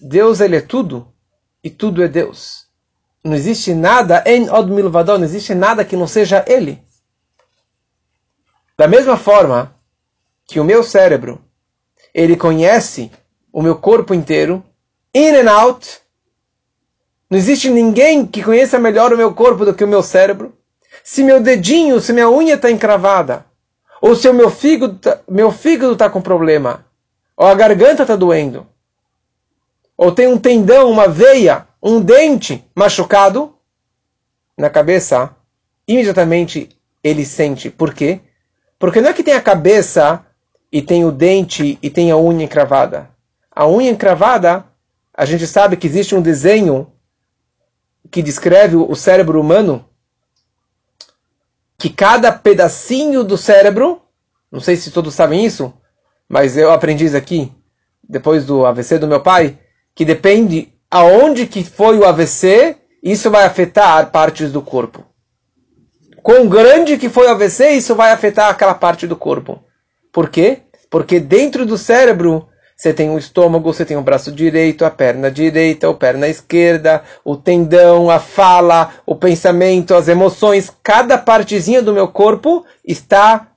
Deus 0.00 0.40
ele 0.40 0.56
é 0.56 0.60
tudo 0.60 1.12
e 1.62 1.70
tudo 1.70 2.02
é 2.02 2.08
Deus. 2.08 2.66
Não 3.24 3.34
existe 3.34 3.72
nada 3.72 4.22
em 4.26 4.50
od 4.50 4.68
não 4.68 5.24
existe 5.24 5.54
nada 5.54 5.84
que 5.84 5.96
não 5.96 6.06
seja 6.06 6.44
ele. 6.46 6.82
Da 8.76 8.88
mesma 8.88 9.16
forma 9.16 9.74
que 10.46 10.58
o 10.58 10.64
meu 10.64 10.82
cérebro, 10.82 11.40
ele 12.12 12.36
conhece 12.36 13.10
o 13.52 13.62
meu 13.62 13.76
corpo 13.76 14.12
inteiro, 14.12 14.64
in 15.14 15.36
and 15.36 15.50
out. 15.50 16.00
Não 17.30 17.38
existe 17.38 17.70
ninguém 17.70 18.26
que 18.26 18.42
conheça 18.42 18.78
melhor 18.78 19.12
o 19.12 19.16
meu 19.16 19.32
corpo 19.34 19.64
do 19.64 19.74
que 19.74 19.84
o 19.84 19.88
meu 19.88 20.02
cérebro. 20.02 20.56
Se 21.04 21.22
meu 21.22 21.40
dedinho, 21.40 22.00
se 22.00 22.12
minha 22.12 22.30
unha 22.30 22.54
está 22.54 22.70
encravada, 22.70 23.46
ou 24.00 24.16
se 24.16 24.28
o 24.28 24.34
meu 24.34 24.50
fígado 24.50 24.98
tá, 24.98 25.20
meu 25.28 25.50
fígado 25.50 25.92
está 25.92 26.10
com 26.10 26.20
problema, 26.20 26.84
ou 27.36 27.46
a 27.46 27.54
garganta 27.54 28.02
está 28.02 28.16
doendo, 28.16 28.66
ou 29.96 30.12
tem 30.12 30.26
um 30.26 30.38
tendão, 30.38 30.90
uma 30.90 31.08
veia, 31.08 31.66
um 31.82 32.00
dente 32.00 32.64
machucado, 32.74 33.54
na 34.56 34.68
cabeça, 34.70 35.34
imediatamente 35.86 36.68
ele 37.02 37.24
sente. 37.24 37.70
Por 37.70 37.94
quê? 37.94 38.20
Porque 38.78 39.00
não 39.00 39.10
é 39.10 39.12
que 39.12 39.22
tem 39.22 39.34
a 39.34 39.40
cabeça 39.40 40.24
e 40.70 40.80
tem 40.82 41.04
o 41.04 41.12
dente 41.12 41.78
e 41.82 41.90
tem 41.90 42.10
a 42.10 42.16
unha 42.16 42.44
encravada. 42.44 43.10
A 43.50 43.68
unha 43.68 43.90
encravada, 43.90 44.64
a 45.14 45.24
gente 45.24 45.46
sabe 45.46 45.76
que 45.76 45.86
existe 45.86 46.14
um 46.14 46.22
desenho 46.22 46.90
que 48.10 48.22
descreve 48.22 48.76
o 48.76 48.94
cérebro 48.94 49.40
humano, 49.40 49.84
que 51.78 51.90
cada 51.90 52.32
pedacinho 52.32 53.24
do 53.24 53.36
cérebro, 53.36 54.02
não 54.50 54.60
sei 54.60 54.76
se 54.76 54.90
todos 54.90 55.14
sabem 55.14 55.44
isso, 55.44 55.72
mas 56.32 56.56
eu 56.56 56.72
aprendi 56.72 57.04
isso 57.04 57.16
aqui, 57.16 57.52
depois 58.08 58.46
do 58.46 58.64
AVC 58.64 58.98
do 58.98 59.06
meu 59.06 59.20
pai, 59.20 59.58
que 59.94 60.02
depende 60.02 60.72
aonde 60.90 61.46
que 61.46 61.62
foi 61.62 61.98
o 61.98 62.06
AVC, 62.06 62.74
isso 63.02 63.30
vai 63.30 63.44
afetar 63.44 64.10
partes 64.10 64.50
do 64.50 64.62
corpo. 64.62 65.04
Quão 66.22 66.48
grande 66.48 66.96
que 66.96 67.10
foi 67.10 67.26
o 67.26 67.30
AVC, 67.32 67.72
isso 67.72 67.94
vai 67.94 68.12
afetar 68.12 68.48
aquela 68.48 68.72
parte 68.72 69.06
do 69.06 69.14
corpo. 69.14 69.62
Por 70.10 70.30
quê? 70.30 70.62
Porque 70.88 71.20
dentro 71.20 71.66
do 71.66 71.76
cérebro 71.76 72.48
você 72.74 72.94
tem 72.94 73.10
o 73.10 73.18
estômago, 73.18 73.70
você 73.70 73.84
tem 73.84 73.98
o 73.98 74.02
braço 74.02 74.32
direito, 74.32 74.86
a 74.86 74.90
perna 74.90 75.30
direita, 75.30 75.90
a 75.90 75.92
perna 75.92 76.28
esquerda, 76.28 77.02
o 77.22 77.36
tendão, 77.36 78.08
a 78.08 78.18
fala, 78.18 78.94
o 79.04 79.14
pensamento, 79.14 79.94
as 79.94 80.08
emoções. 80.08 80.72
Cada 80.82 81.18
partezinha 81.18 81.82
do 81.82 81.92
meu 81.92 82.08
corpo 82.08 82.64
está 82.86 83.48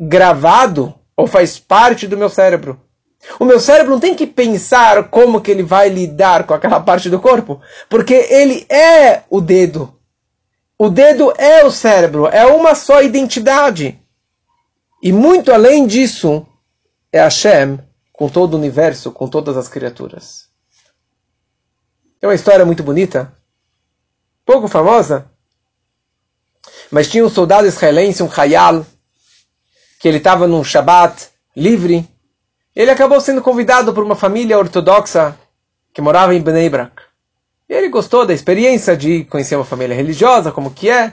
gravado 0.00 0.94
ou 1.16 1.26
faz 1.26 1.58
parte 1.58 2.06
do 2.06 2.16
meu 2.16 2.28
cérebro. 2.28 2.80
O 3.38 3.44
meu 3.44 3.58
cérebro 3.58 3.92
não 3.92 4.00
tem 4.00 4.14
que 4.14 4.26
pensar 4.26 5.08
como 5.08 5.40
que 5.40 5.50
ele 5.50 5.62
vai 5.62 5.88
lidar 5.88 6.46
com 6.46 6.54
aquela 6.54 6.80
parte 6.80 7.08
do 7.08 7.20
corpo, 7.20 7.60
porque 7.88 8.14
ele 8.14 8.66
é 8.68 9.22
o 9.30 9.40
dedo. 9.40 9.98
O 10.78 10.90
dedo 10.90 11.32
é 11.38 11.64
o 11.64 11.70
cérebro, 11.70 12.26
é 12.26 12.44
uma 12.46 12.74
só 12.74 13.02
identidade. 13.02 13.98
E 15.02 15.12
muito 15.12 15.52
além 15.52 15.86
disso, 15.86 16.46
é 17.12 17.20
Hashem 17.20 17.78
com 18.12 18.28
todo 18.28 18.54
o 18.54 18.56
universo, 18.56 19.10
com 19.10 19.28
todas 19.28 19.56
as 19.56 19.68
criaturas. 19.68 20.48
É 22.20 22.26
uma 22.26 22.34
história 22.34 22.64
muito 22.64 22.82
bonita, 22.82 23.32
pouco 24.44 24.68
famosa, 24.68 25.30
mas 26.90 27.08
tinha 27.08 27.24
um 27.24 27.28
soldado 27.28 27.66
israelense, 27.66 28.22
um 28.22 28.30
Hayal, 28.34 28.86
que 30.04 30.08
ele 30.08 30.18
estava 30.18 30.46
num 30.46 30.62
Shabat 30.62 31.28
livre. 31.56 32.06
Ele 32.76 32.90
acabou 32.90 33.18
sendo 33.22 33.40
convidado 33.40 33.94
por 33.94 34.04
uma 34.04 34.14
família 34.14 34.58
ortodoxa 34.58 35.34
que 35.94 36.02
morava 36.02 36.34
em 36.34 36.42
Bnei 36.42 36.68
Brak. 36.68 36.92
E 37.66 37.72
ele 37.72 37.88
gostou 37.88 38.26
da 38.26 38.34
experiência 38.34 38.94
de 38.94 39.24
conhecer 39.24 39.56
uma 39.56 39.64
família 39.64 39.96
religiosa, 39.96 40.52
como 40.52 40.72
que 40.72 40.90
é. 40.90 41.12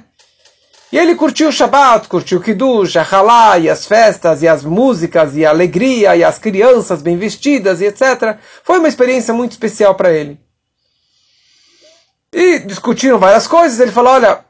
E 0.91 0.97
ele 0.97 1.15
curtiu 1.15 1.47
o 1.47 1.51
Shabbat, 1.53 2.09
curtiu 2.09 2.39
o 2.39 2.41
Kiddush, 2.41 2.97
a 2.97 3.07
Halá, 3.09 3.57
e 3.57 3.69
as 3.69 3.85
festas, 3.85 4.43
e 4.43 4.47
as 4.49 4.65
músicas, 4.65 5.37
e 5.37 5.45
a 5.45 5.51
alegria, 5.51 6.13
e 6.17 6.21
as 6.21 6.37
crianças 6.37 7.01
bem 7.01 7.15
vestidas, 7.15 7.79
e 7.79 7.85
etc. 7.85 8.37
Foi 8.61 8.77
uma 8.77 8.89
experiência 8.89 9.33
muito 9.33 9.51
especial 9.51 9.95
para 9.95 10.11
ele. 10.11 10.37
E 12.33 12.59
discutiram 12.59 13.17
várias 13.17 13.47
coisas. 13.47 13.79
Ele 13.79 13.91
falou: 13.91 14.11
Olha, 14.11 14.43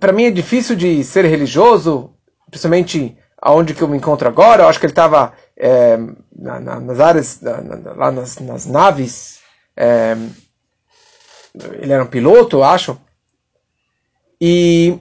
para 0.00 0.12
mim 0.12 0.24
é 0.24 0.30
difícil 0.32 0.74
de 0.74 1.04
ser 1.04 1.24
religioso, 1.24 2.12
principalmente 2.50 3.16
aonde 3.40 3.74
que 3.74 3.82
eu 3.82 3.88
me 3.88 3.96
encontro 3.96 4.28
agora. 4.28 4.62
Eu 4.62 4.68
acho 4.68 4.78
que 4.78 4.86
ele 4.86 4.92
estava 4.92 5.32
é, 5.56 5.96
na, 6.36 6.60
na, 6.60 6.80
nas 6.80 7.00
áreas, 7.00 7.40
na, 7.40 7.92
lá 7.94 8.10
nas, 8.10 8.38
nas 8.38 8.66
naves. 8.66 9.40
É, 9.76 10.16
ele 11.80 11.92
era 11.92 12.04
um 12.04 12.08
piloto, 12.08 12.58
eu 12.58 12.64
acho. 12.64 12.98
E 14.40 14.98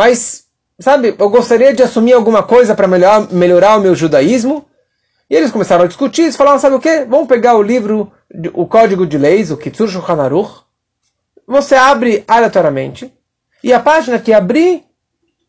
mas, 0.00 0.46
sabe, 0.78 1.14
eu 1.18 1.28
gostaria 1.28 1.74
de 1.74 1.82
assumir 1.82 2.14
alguma 2.14 2.42
coisa 2.42 2.74
para 2.74 2.88
melhorar, 2.88 3.30
melhorar 3.30 3.76
o 3.76 3.80
meu 3.80 3.94
judaísmo. 3.94 4.66
E 5.28 5.36
eles 5.36 5.50
começaram 5.50 5.84
a 5.84 5.86
discutir, 5.86 6.22
eles 6.22 6.36
falaram, 6.36 6.58
sabe 6.58 6.74
o 6.74 6.80
quê? 6.80 7.04
Vamos 7.06 7.28
pegar 7.28 7.54
o 7.54 7.62
livro, 7.62 8.10
o 8.54 8.66
Código 8.66 9.06
de 9.06 9.18
Leis, 9.18 9.50
o 9.50 9.58
Kitsur 9.58 9.88
Shulchan 9.88 10.22
Aruch. 10.22 10.62
Você 11.46 11.74
abre 11.74 12.24
aleatoriamente. 12.26 13.12
E 13.62 13.74
a 13.74 13.78
página 13.78 14.18
que 14.18 14.32
abrir, 14.32 14.84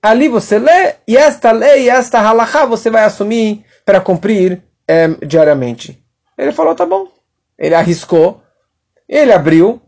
ali 0.02 0.28
você 0.28 0.58
lê, 0.58 0.96
e 1.08 1.16
esta 1.16 1.52
lei, 1.52 1.90
esta 1.90 2.20
halakha 2.20 2.66
você 2.66 2.90
vai 2.90 3.04
assumir 3.04 3.66
para 3.86 4.02
cumprir 4.02 4.64
é, 4.88 5.08
diariamente. 5.26 6.04
Ele 6.38 6.52
falou, 6.52 6.74
tá 6.74 6.86
bom. 6.86 7.08
Ele 7.58 7.76
arriscou, 7.76 8.42
ele 9.08 9.32
abriu, 9.32 9.82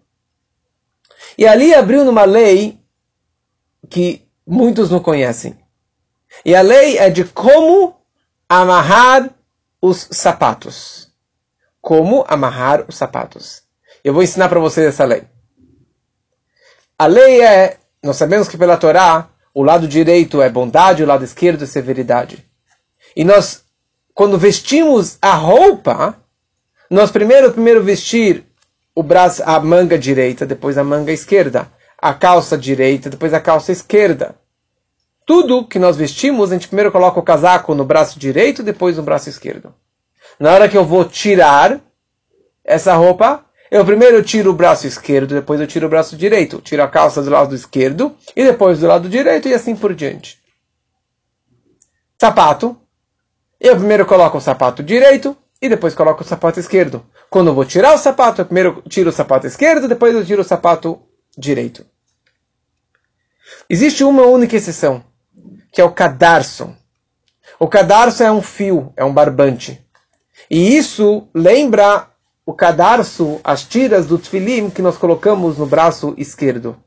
e 1.38 1.47
ali 1.47 1.73
abriu 1.73 2.06
numa 2.06 2.26
lei 2.26 2.80
que 3.89 4.28
muitos 4.45 4.89
não 4.89 4.99
conhecem. 4.99 5.58
E 6.45 6.56
a 6.56 6.62
lei 6.62 6.97
é 6.97 7.10
de 7.10 7.23
como 7.23 7.95
amarrar 8.47 9.30
os 9.82 10.08
sapatos. 10.12 11.12
Como 11.82 12.23
amarrar 12.28 12.86
os 12.88 12.95
sapatos. 12.95 13.63
Eu 14.04 14.13
vou 14.13 14.23
ensinar 14.23 14.49
para 14.49 14.60
vocês 14.60 14.88
essa 14.88 15.06
lei. 15.06 15.23
A 16.97 17.08
lei 17.08 17.41
é, 17.41 17.78
nós 18.02 18.17
sabemos 18.17 18.47
que 18.47 18.58
pela 18.58 18.78
Torá, 18.78 19.30
o 19.54 19.63
lado 19.63 19.88
direito 19.88 20.42
é 20.42 20.50
bondade, 20.50 21.04
o 21.04 21.08
lado 21.08 21.24
esquerdo 21.24 21.63
é 21.63 21.68
severidade. 21.68 22.46
E 23.16 23.24
nós, 23.24 23.63
quando 24.13 24.38
vestimos 24.38 25.18
a 25.22 25.34
roupa, 25.34 26.18
nós 26.89 27.12
primeiro, 27.12 27.52
primeiro 27.52 27.84
vestir 27.84 28.46
o 28.96 29.04
braço, 29.04 29.44
a 29.46 29.60
manga 29.60 29.98
direita, 29.98 30.46
depois 30.46 30.78
a 30.78 30.84
manga 30.84 31.12
esquerda 31.12 31.72
a 32.04 32.13
calça 32.13 32.58
direita, 32.58 33.10
depois 33.10 33.34
a 33.34 33.39
calça 33.39 33.72
esquerda. 33.72 34.36
Tudo 35.26 35.66
que 35.66 35.80
nós 35.80 35.96
vestimos, 35.96 36.52
a 36.52 36.56
gente 36.56 36.68
primeiro 36.68 36.92
coloca 36.92 37.18
o 37.18 37.24
casaco 37.24 37.74
no 37.74 37.86
braço 37.86 38.20
direito, 38.20 38.62
depois 38.62 38.98
no 38.98 39.04
braço 39.04 39.30
esquerdo. 39.30 39.74
Na 40.38 40.52
hora 40.52 40.68
que 40.68 40.78
eu 40.78 40.84
vou 40.84 41.06
tirar 41.06 41.80
essa 42.62 42.94
roupa, 42.96 43.46
eu 43.74 43.84
primeiro 43.84 44.22
tiro 44.22 44.52
o 44.52 44.54
braço 44.54 44.86
esquerdo, 44.86 45.34
depois 45.34 45.60
eu 45.60 45.66
tiro 45.66 45.88
o 45.88 45.90
braço 45.90 46.16
direito. 46.16 46.62
Tiro 46.62 46.84
a 46.84 46.88
calça 46.88 47.24
do 47.24 47.32
lado 47.32 47.56
esquerdo 47.56 48.16
e 48.36 48.44
depois 48.44 48.78
do 48.80 48.86
lado 48.86 49.10
direito 49.10 49.48
e 49.48 49.54
assim 49.56 49.76
por 49.76 49.96
diante. 49.96 50.40
Sapato. 52.22 52.78
Eu 53.60 53.76
primeiro 53.76 54.06
coloco 54.06 54.38
o 54.38 54.42
sapato 54.42 54.84
direito 54.84 55.36
e 55.60 55.68
depois 55.68 55.96
coloco 55.96 56.22
o 56.22 56.24
sapato 56.24 56.60
esquerdo. 56.60 57.04
Quando 57.32 57.48
eu 57.48 57.56
vou 57.56 57.66
tirar 57.66 57.96
o 57.96 57.98
sapato, 57.98 58.42
eu 58.42 58.46
primeiro 58.46 58.84
tiro 58.88 59.10
o 59.10 59.14
sapato 59.14 59.48
esquerdo, 59.48 59.88
depois 59.88 60.14
eu 60.14 60.24
tiro 60.24 60.44
o 60.44 60.46
sapato 60.46 61.02
direito. 61.36 61.84
Existe 63.68 64.04
uma 64.04 64.22
única 64.22 64.56
exceção, 64.56 65.04
que 65.72 65.82
é 65.82 65.84
o 65.84 65.92
cadarço. 65.92 66.76
O 67.60 67.68
cadarço 67.68 68.22
é 68.22 68.32
um 68.32 68.42
fio, 68.44 68.94
é 68.96 69.04
um 69.04 69.12
barbante. 69.12 69.84
E 70.48 70.78
isso 70.78 71.28
lembra 71.34 72.12
o 72.45 72.53
cadarço, 72.53 73.39
as 73.43 73.63
tiras 73.63 74.06
do 74.06 74.17
tfilim 74.17 74.69
que 74.69 74.82
nós 74.82 74.97
colocamos 74.97 75.58
no 75.58 75.65
braço 75.65 76.13
esquerdo. 76.17 76.77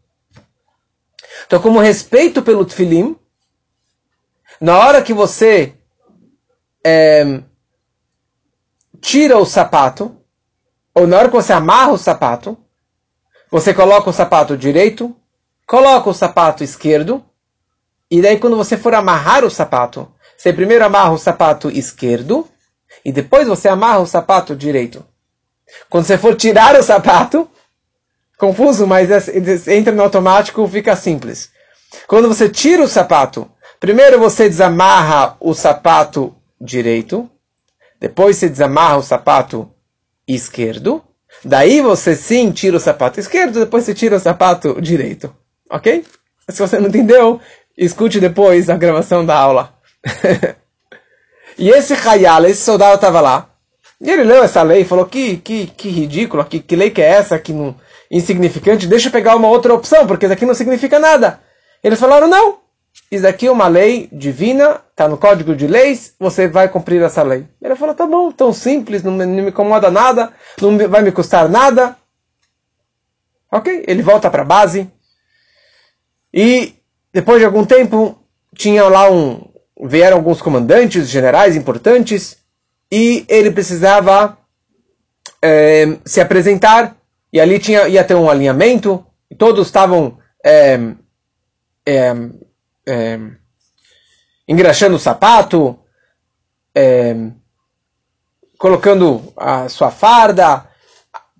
Então, 1.46 1.60
como 1.60 1.80
respeito 1.80 2.42
pelo 2.42 2.64
tfilim, 2.64 3.16
na 4.60 4.78
hora 4.78 5.02
que 5.02 5.12
você 5.12 5.74
é, 6.84 7.42
tira 9.00 9.38
o 9.38 9.46
sapato, 9.46 10.16
ou 10.94 11.06
na 11.06 11.18
hora 11.18 11.28
que 11.28 11.34
você 11.34 11.52
amarra 11.52 11.92
o 11.92 11.98
sapato, 11.98 12.56
você 13.50 13.72
coloca 13.72 14.10
o 14.10 14.12
sapato 14.12 14.56
direito, 14.56 15.14
coloca 15.66 16.10
o 16.10 16.14
sapato 16.14 16.64
esquerdo, 16.64 17.24
e 18.10 18.20
daí 18.20 18.38
quando 18.38 18.56
você 18.56 18.76
for 18.76 18.94
amarrar 18.94 19.44
o 19.44 19.50
sapato, 19.50 20.12
você 20.36 20.52
primeiro 20.52 20.84
amarra 20.84 21.12
o 21.12 21.18
sapato 21.18 21.70
esquerdo, 21.70 22.46
e 23.04 23.12
depois 23.12 23.46
você 23.46 23.68
amarra 23.68 24.00
o 24.00 24.06
sapato 24.06 24.56
direito. 24.56 25.04
Quando 25.88 26.04
você 26.04 26.18
for 26.18 26.34
tirar 26.34 26.78
o 26.78 26.82
sapato, 26.82 27.48
confuso, 28.38 28.86
mas 28.86 29.28
entra 29.68 29.92
no 29.92 30.02
automático, 30.02 30.66
fica 30.68 30.94
simples. 30.96 31.50
Quando 32.06 32.28
você 32.28 32.48
tira 32.48 32.82
o 32.82 32.88
sapato, 32.88 33.50
primeiro 33.80 34.18
você 34.18 34.48
desamarra 34.48 35.36
o 35.40 35.54
sapato 35.54 36.34
direito, 36.60 37.30
depois 38.00 38.36
você 38.36 38.48
desamarra 38.48 38.96
o 38.98 39.02
sapato 39.02 39.70
esquerdo, 40.26 41.02
daí 41.44 41.80
você 41.80 42.14
sim 42.14 42.50
tira 42.50 42.76
o 42.76 42.80
sapato 42.80 43.20
esquerdo, 43.20 43.60
depois 43.60 43.84
você 43.84 43.94
tira 43.94 44.16
o 44.16 44.20
sapato 44.20 44.80
direito. 44.80 45.34
Ok? 45.70 46.04
Se 46.48 46.60
você 46.60 46.78
não 46.78 46.88
entendeu, 46.88 47.40
escute 47.76 48.20
depois 48.20 48.70
a 48.70 48.76
gravação 48.76 49.24
da 49.24 49.36
aula. 49.36 49.74
e 51.58 51.68
esse 51.68 51.94
Hayal, 51.94 52.44
esse 52.46 52.62
soldado 52.62 52.94
estava 52.94 53.20
lá, 53.20 53.50
E 54.00 54.10
ele 54.10 54.24
leu 54.24 54.42
essa 54.42 54.62
lei 54.62 54.82
e 54.82 54.84
falou: 54.84 55.06
que, 55.06 55.38
que, 55.38 55.66
que 55.66 55.88
ridícula, 55.88 56.44
que, 56.44 56.60
que 56.60 56.76
lei 56.76 56.90
que 56.90 57.00
é 57.00 57.08
essa, 57.08 57.38
que 57.38 57.52
não, 57.52 57.74
insignificante, 58.10 58.86
deixa 58.86 59.08
eu 59.08 59.12
pegar 59.12 59.36
uma 59.36 59.48
outra 59.48 59.74
opção, 59.74 60.06
porque 60.06 60.26
isso 60.26 60.32
aqui 60.32 60.46
não 60.46 60.54
significa 60.54 60.98
nada. 60.98 61.40
Eles 61.82 61.98
falaram: 61.98 62.26
não, 62.26 62.58
isso 63.10 63.26
aqui 63.26 63.46
é 63.46 63.50
uma 63.50 63.68
lei 63.68 64.08
divina, 64.12 64.80
está 64.90 65.08
no 65.08 65.16
código 65.16 65.54
de 65.54 65.66
leis, 65.66 66.14
você 66.18 66.46
vai 66.48 66.68
cumprir 66.68 67.02
essa 67.02 67.22
lei. 67.22 67.46
Ele 67.62 67.76
falou: 67.76 67.94
tá 67.94 68.06
bom, 68.06 68.30
tão 68.30 68.52
simples, 68.52 69.02
não 69.02 69.12
me, 69.12 69.24
não 69.24 69.44
me 69.44 69.50
incomoda 69.50 69.90
nada, 69.90 70.32
não 70.60 70.76
vai 70.88 71.02
me 71.02 71.12
custar 71.12 71.48
nada. 71.48 71.96
Ok, 73.50 73.84
ele 73.86 74.02
volta 74.02 74.30
para 74.30 74.42
a 74.42 74.46
base. 74.46 74.90
E 76.34 76.74
depois 77.12 77.38
de 77.38 77.46
algum 77.46 77.64
tempo, 77.64 78.18
tinha 78.54 78.84
lá 78.88 79.10
um. 79.10 79.40
Vieram 79.84 80.16
alguns 80.16 80.40
comandantes, 80.40 81.08
generais 81.08 81.54
importantes, 81.54 82.38
e 82.90 83.24
ele 83.28 83.50
precisava 83.50 84.38
é, 85.42 85.98
se 86.04 86.20
apresentar, 86.20 86.96
e 87.32 87.40
ali 87.40 87.58
tinha, 87.58 87.88
ia 87.88 88.04
ter 88.04 88.14
um 88.14 88.30
alinhamento, 88.30 89.04
e 89.30 89.34
todos 89.34 89.66
estavam 89.66 90.18
é, 90.44 90.78
é, 91.84 92.14
é, 92.88 93.20
engraxando 94.48 94.96
o 94.96 95.00
sapato, 95.00 95.78
é, 96.74 97.14
colocando 98.58 99.32
a 99.36 99.68
sua 99.68 99.90
farda, 99.90 100.66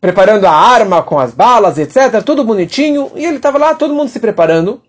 preparando 0.01 0.47
a 0.47 0.53
arma 0.53 1.03
com 1.03 1.19
as 1.19 1.33
balas, 1.33 1.79
etc. 1.79 2.23
Tudo 2.25 2.45
bonitinho. 2.45 3.11
E 3.15 3.25
ele 3.25 3.37
estava 3.37 3.59
lá, 3.59 3.75
todo 3.75 3.95
mundo 3.95 4.09
se 4.09 4.21
preparando. 4.21 4.83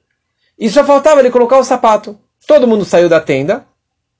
E 0.57 0.69
só 0.69 0.83
faltava 0.83 1.19
ele 1.19 1.31
colocar 1.31 1.57
o 1.57 1.63
sapato. 1.63 2.19
Todo 2.45 2.67
mundo 2.67 2.85
saiu 2.85 3.09
da 3.09 3.19
tenda, 3.19 3.65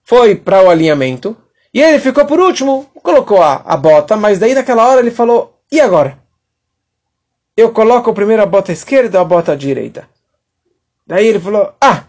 foi 0.04 0.36
para 0.36 0.64
o 0.64 0.70
alinhamento. 0.70 1.36
E 1.74 1.82
ele 1.82 2.00
ficou 2.00 2.26
por 2.26 2.40
último, 2.40 2.90
colocou 3.04 3.42
a, 3.42 3.62
a 3.66 3.78
bota, 3.78 4.16
mas 4.16 4.40
daí 4.40 4.54
naquela 4.54 4.88
hora 4.88 5.00
ele 5.00 5.12
falou: 5.12 5.60
e 5.72 5.80
agora? 5.80 6.18
Eu 7.56 7.72
coloco 7.72 8.14
primeiro 8.14 8.42
a 8.42 8.46
bota 8.46 8.72
esquerda 8.72 9.18
ou 9.18 9.26
a 9.26 9.28
bota 9.28 9.58
direita? 9.58 10.08
Daí 11.06 11.28
ele 11.28 11.40
falou: 11.40 11.74
ah, 11.82 12.04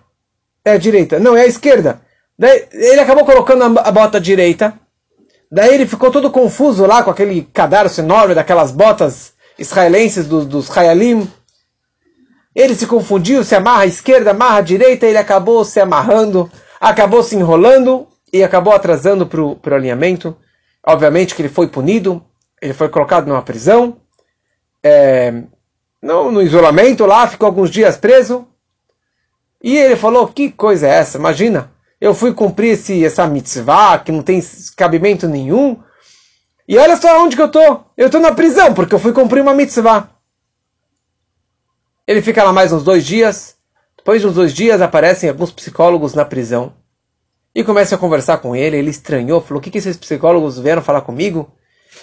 é 0.65 0.73
a 0.73 0.79
direita. 0.79 1.19
Não, 1.19 1.37
é 1.37 1.43
a 1.43 1.47
esquerda. 1.47 2.01
Daí 2.39 2.69
ele 2.73 3.01
acabou 3.01 3.25
colocando 3.25 3.79
a 3.79 3.91
bota 3.91 4.21
direita. 4.21 4.79
Daí 5.51 5.75
ele 5.75 5.87
ficou 5.87 6.11
todo 6.11 6.31
confuso 6.31 6.85
lá 6.87 7.03
com 7.03 7.11
aquele 7.11 7.43
cadarço 7.43 8.01
enorme 8.01 8.35
daquelas 8.35 8.71
botas 8.71 9.33
israelenses 9.59 10.27
dos, 10.27 10.47
dos 10.47 10.77
Hayalim. 10.77 11.29
Ele 12.55 12.75
se 12.75 12.87
confundiu, 12.87 13.43
se 13.43 13.55
amarra 13.55 13.83
à 13.83 13.87
esquerda, 13.87 14.33
amarra 14.33 14.59
à 14.59 14.61
direita, 14.61 15.07
ele 15.07 15.17
acabou 15.17 15.65
se 15.65 15.81
amarrando, 15.81 16.51
acabou 16.81 17.23
se 17.23 17.37
enrolando 17.37 18.07
e 18.33 18.43
acabou 18.43 18.73
atrasando 18.73 19.27
para 19.27 19.41
o 19.41 19.75
alinhamento. 19.75 20.37
Obviamente 20.87 21.35
que 21.35 21.43
ele 21.43 21.49
foi 21.49 21.69
punido, 21.69 22.25
ele 22.61 22.73
foi 22.73 22.89
colocado 22.89 23.27
numa 23.27 23.43
prisão, 23.43 24.01
é, 24.83 25.43
no, 26.01 26.31
no 26.31 26.43
isolamento 26.43 27.05
lá, 27.05 27.27
ficou 27.27 27.47
alguns 27.47 27.71
dias 27.71 27.97
preso. 27.97 28.47
E 29.63 29.77
ele 29.77 29.97
falou: 29.97 30.29
Que 30.29 30.51
coisa 30.51 30.87
é 30.87 30.91
essa? 30.91 31.19
Imagina, 31.19 31.73
eu 32.01 32.15
fui 32.15 32.33
cumprir 32.33 32.73
esse, 32.73 33.05
essa 33.05 33.27
mitzvah 33.27 33.99
que 33.99 34.13
não 34.13 34.23
tem 34.23 34.41
cabimento 34.77 35.29
nenhum. 35.29 35.83
E 36.67 36.77
olha 36.79 36.97
só 36.97 37.23
onde 37.23 37.35
que 37.35 37.43
eu 37.43 37.51
tô. 37.51 37.81
Eu 37.97 38.11
tô 38.11 38.21
na 38.21 38.33
prisão 38.33 38.75
porque 38.75 38.95
eu 38.95 38.99
fui 38.99 39.13
cumprir 39.13 39.41
uma 39.41 39.55
mitzvah. 39.55 40.11
Ele 42.07 42.23
fica 42.23 42.45
lá 42.45 42.53
mais 42.53 42.73
uns 42.73 42.85
dois 42.85 43.05
dias. 43.05 43.57
Depois 43.97 44.21
de 44.21 44.29
uns 44.29 44.35
dois 44.35 44.55
dias 44.55 44.81
aparecem 44.81 45.29
alguns 45.29 45.51
psicólogos 45.51 46.15
na 46.15 46.25
prisão 46.25 46.73
e 47.59 47.65
começam 47.65 47.99
a 47.99 48.01
conversar 48.01 48.39
com 48.39 48.55
ele. 48.55 48.77
Ele 48.77 48.91
estranhou, 48.91 49.41
falou: 49.41 49.59
O 49.59 49.61
que, 49.61 49.69
que 49.69 49.79
esses 49.79 49.97
psicólogos 49.97 50.61
vieram 50.61 50.81
falar 50.81 51.01
comigo? 51.01 51.53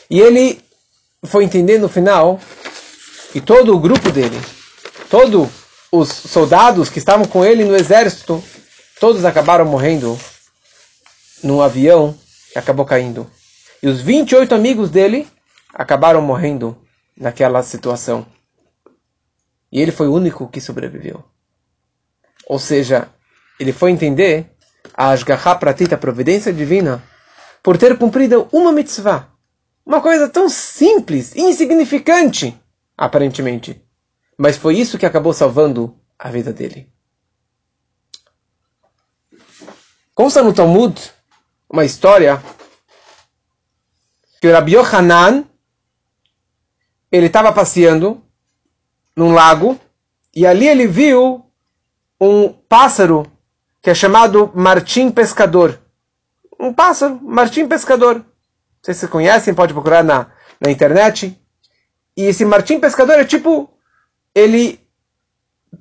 E 0.09 0.19
ele 0.19 0.61
foi 1.23 1.45
entender 1.45 1.79
no 1.79 1.87
final 1.87 2.41
que 3.31 3.39
todo 3.39 3.73
o 3.73 3.79
grupo 3.79 4.11
dele, 4.11 4.37
todos 5.09 5.47
os 5.89 6.09
soldados 6.09 6.89
que 6.89 6.99
estavam 6.99 7.25
com 7.25 7.45
ele 7.45 7.63
no 7.63 7.73
exército, 7.73 8.43
todos 8.99 9.23
acabaram 9.23 9.63
morrendo 9.63 10.19
num 11.41 11.61
avião 11.61 12.13
que 12.51 12.59
acabou 12.59 12.83
caindo. 12.83 13.25
E 13.81 13.87
os 13.87 14.01
28 14.01 14.53
amigos 14.53 14.89
dele 14.89 15.25
acabaram 15.73 16.21
morrendo 16.21 16.77
naquela 17.15 17.63
situação. 17.63 18.25
E 19.71 19.81
ele 19.81 19.93
foi 19.93 20.09
o 20.09 20.13
único 20.13 20.49
que 20.49 20.59
sobreviveu. 20.59 21.23
Ou 22.45 22.59
seja, 22.59 23.07
ele 23.57 23.71
foi 23.71 23.91
entender 23.91 24.54
a 24.93 25.09
Ashgaha 25.09 25.55
Pratita, 25.55 25.95
a 25.95 25.97
providência 25.97 26.53
divina, 26.53 27.03
por 27.63 27.77
ter 27.77 27.97
cumprido 27.97 28.47
uma 28.51 28.71
mitzvah. 28.71 29.27
Uma 29.85 30.01
coisa 30.01 30.27
tão 30.27 30.49
simples, 30.49 31.35
insignificante, 31.35 32.59
aparentemente. 32.97 33.81
Mas 34.37 34.57
foi 34.57 34.77
isso 34.77 34.97
que 34.97 35.05
acabou 35.05 35.33
salvando 35.33 35.97
a 36.17 36.29
vida 36.29 36.51
dele. 36.51 36.91
Consta 40.13 40.41
no 40.41 40.53
Talmud 40.53 41.11
uma 41.69 41.83
história 41.83 42.41
que 44.39 44.47
o 44.47 44.51
Rabbi 44.51 44.75
Yohanan 44.75 45.45
ele 47.11 47.27
estava 47.27 47.51
passeando 47.51 48.23
num 49.15 49.33
lago 49.33 49.79
e 50.35 50.45
ali 50.45 50.67
ele 50.67 50.87
viu 50.87 51.45
um 52.19 52.49
pássaro 52.49 53.25
que 53.85 53.91
é 53.91 53.93
chamado 53.93 54.51
martim 54.55 55.11
pescador. 55.11 55.79
Um 56.59 56.73
pássaro, 56.73 57.19
martim 57.21 57.67
pescador. 57.67 58.25
Sei 58.81 58.95
se 58.95 59.01
vocês 59.01 59.11
conhecem, 59.11 59.53
pode 59.53 59.73
procurar 59.73 60.03
na, 60.03 60.25
na 60.59 60.71
internet. 60.71 61.39
E 62.17 62.23
esse 62.23 62.43
martim 62.43 62.79
pescador 62.79 63.19
é 63.19 63.23
tipo, 63.23 63.69
ele 64.33 64.79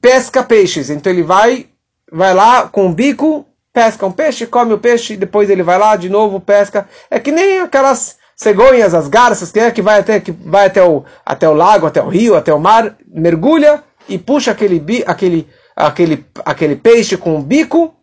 pesca 0.03 0.45
peixes. 0.45 0.90
Então 0.90 1.11
ele 1.11 1.23
vai, 1.23 1.67
vai 2.12 2.35
lá 2.35 2.69
com 2.69 2.90
o 2.90 2.93
bico, 2.93 3.47
pesca 3.73 4.05
um 4.05 4.12
peixe, 4.12 4.47
come 4.47 4.75
o 4.75 4.79
peixe, 4.79 5.17
depois 5.17 5.49
ele 5.49 5.62
vai 5.62 5.79
lá 5.79 5.97
de 5.97 6.11
novo, 6.11 6.38
pesca. 6.38 6.87
É 7.11 7.19
que 7.19 7.33
nem 7.33 7.61
aquelas 7.61 8.19
cegonhas, 8.37 8.93
as 8.93 9.09
garças, 9.09 9.51
que 9.51 9.61
é 9.61 9.71
que 9.71 9.81
vai 9.81 10.01
até 10.01 10.21
que 10.21 10.31
vai 10.31 10.67
até 10.67 10.85
o, 10.85 11.07
até 11.25 11.49
o 11.49 11.55
lago, 11.55 11.87
até 11.87 12.03
o 12.03 12.09
rio, 12.11 12.37
até 12.37 12.53
o 12.53 12.61
mar, 12.61 12.99
mergulha 13.09 13.83
e 14.07 14.19
puxa 14.19 14.51
aquele 14.51 15.03
aquele 15.07 15.49
aquele 15.75 16.25
aquele 16.45 16.77
peixe 16.77 17.17
com 17.17 17.37
o 17.37 17.43
bico 17.43 17.95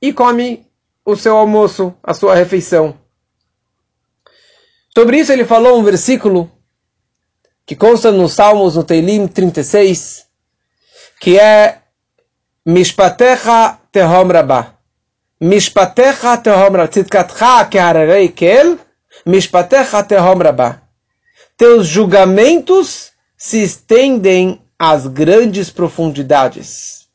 e 0.00 0.12
come 0.12 0.66
o 1.04 1.16
seu 1.16 1.36
almoço, 1.36 1.94
a 2.02 2.12
sua 2.12 2.34
refeição. 2.34 2.98
Sobre 4.92 5.18
isso 5.18 5.32
ele 5.32 5.44
falou 5.44 5.78
um 5.78 5.84
versículo 5.84 6.50
que 7.64 7.76
consta 7.76 8.12
nos 8.12 8.32
Salmos 8.32 8.76
no 8.76 8.84
Teilim 8.84 9.26
36, 9.26 10.26
que 11.20 11.38
é 11.38 11.82
Mishpatecha 12.64 13.78
tehom 13.92 14.28
rabah. 14.28 14.74
Mishpatecha 15.40 16.36
tehom 16.38 16.72
rabah. 16.72 16.88
Tzidkatcha 16.88 17.64
kehararei 17.70 18.28
kel. 18.28 18.78
Mishpatecha 19.24 20.02
tehom 20.02 20.38
rabah. 20.42 20.82
Teus 21.56 21.86
julgamentos 21.86 23.12
se 23.36 23.62
estendem 23.62 24.60
às 24.78 25.06
grandes 25.06 25.70
profundidades. 25.70 27.08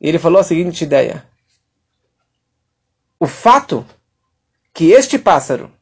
Ele 0.00 0.18
falou 0.18 0.40
a 0.40 0.44
seguinte 0.44 0.84
ideia. 0.84 1.24
O 3.18 3.26
fato 3.26 3.86
que 4.72 4.90
este 4.90 5.18
pássaro 5.18 5.72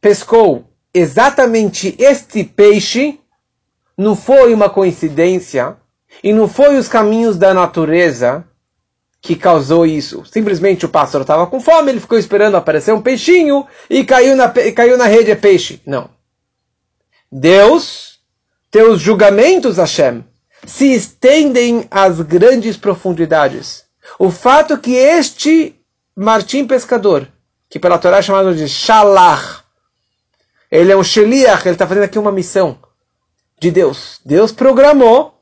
pescou 0.00 0.68
exatamente 0.92 1.94
este 1.98 2.44
peixe 2.44 3.20
não 3.96 4.14
foi 4.14 4.52
uma 4.52 4.68
coincidência 4.68 5.76
e 6.22 6.32
não 6.32 6.48
foi 6.48 6.76
os 6.76 6.88
caminhos 6.88 7.36
da 7.36 7.54
natureza 7.54 8.44
que 9.20 9.34
causou 9.34 9.86
isso. 9.86 10.24
Simplesmente 10.24 10.86
o 10.86 10.88
pássaro 10.88 11.22
estava 11.22 11.46
com 11.46 11.60
fome, 11.60 11.90
ele 11.90 12.00
ficou 12.00 12.18
esperando 12.18 12.56
aparecer 12.56 12.92
um 12.92 13.02
peixinho 13.02 13.66
e 13.90 14.04
caiu 14.04 14.36
na, 14.36 14.48
caiu 14.74 14.96
na 14.96 15.06
rede 15.06 15.30
é 15.30 15.34
peixe. 15.34 15.80
Não. 15.84 16.10
Deus, 17.30 18.15
teus 18.70 19.00
julgamentos, 19.00 19.76
Hashem, 19.76 20.24
se 20.66 20.92
estendem 20.92 21.86
às 21.90 22.20
grandes 22.20 22.76
profundidades. 22.76 23.84
O 24.18 24.30
fato 24.30 24.78
que 24.78 24.94
este 24.94 25.74
Martim 26.14 26.66
pescador, 26.66 27.28
que 27.68 27.78
pela 27.78 27.98
Torá 27.98 28.18
é 28.18 28.22
chamado 28.22 28.54
de 28.54 28.66
Shalach, 28.66 29.62
ele 30.70 30.92
é 30.92 30.96
um 30.96 31.04
Sheliach, 31.04 31.66
ele 31.66 31.74
está 31.74 31.86
fazendo 31.86 32.04
aqui 32.04 32.18
uma 32.18 32.32
missão 32.32 32.78
de 33.60 33.70
Deus. 33.70 34.20
Deus 34.24 34.52
programou 34.52 35.40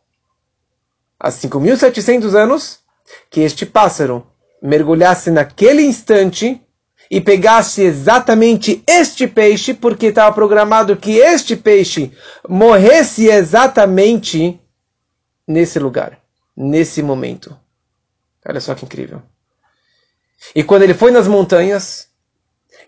há 1.19 1.31
5.700 1.31 2.35
anos, 2.35 2.81
que 3.31 3.41
este 3.41 3.65
pássaro 3.65 4.27
mergulhasse 4.63 5.31
naquele 5.31 5.83
instante 5.83 6.64
e 7.15 7.21
pegasse 7.21 7.81
exatamente 7.81 8.83
este 8.89 9.29
peixe, 9.29 9.73
porque 9.73 10.07
estava 10.07 10.35
programado 10.35 10.97
que 10.97 11.19
este 11.19 11.55
peixe 11.55 12.11
morresse 12.49 13.29
exatamente 13.29 14.61
nesse 15.47 15.79
lugar, 15.79 16.19
nesse 16.57 17.05
momento. 17.05 17.57
Olha 18.45 18.61
só 18.61 18.75
que 18.75 18.85
incrível. 18.85 19.23
E 20.57 20.65
quando 20.65 20.83
ele 20.83 20.93
foi 20.93 21.13
nas 21.13 21.29
montanhas, 21.29 22.09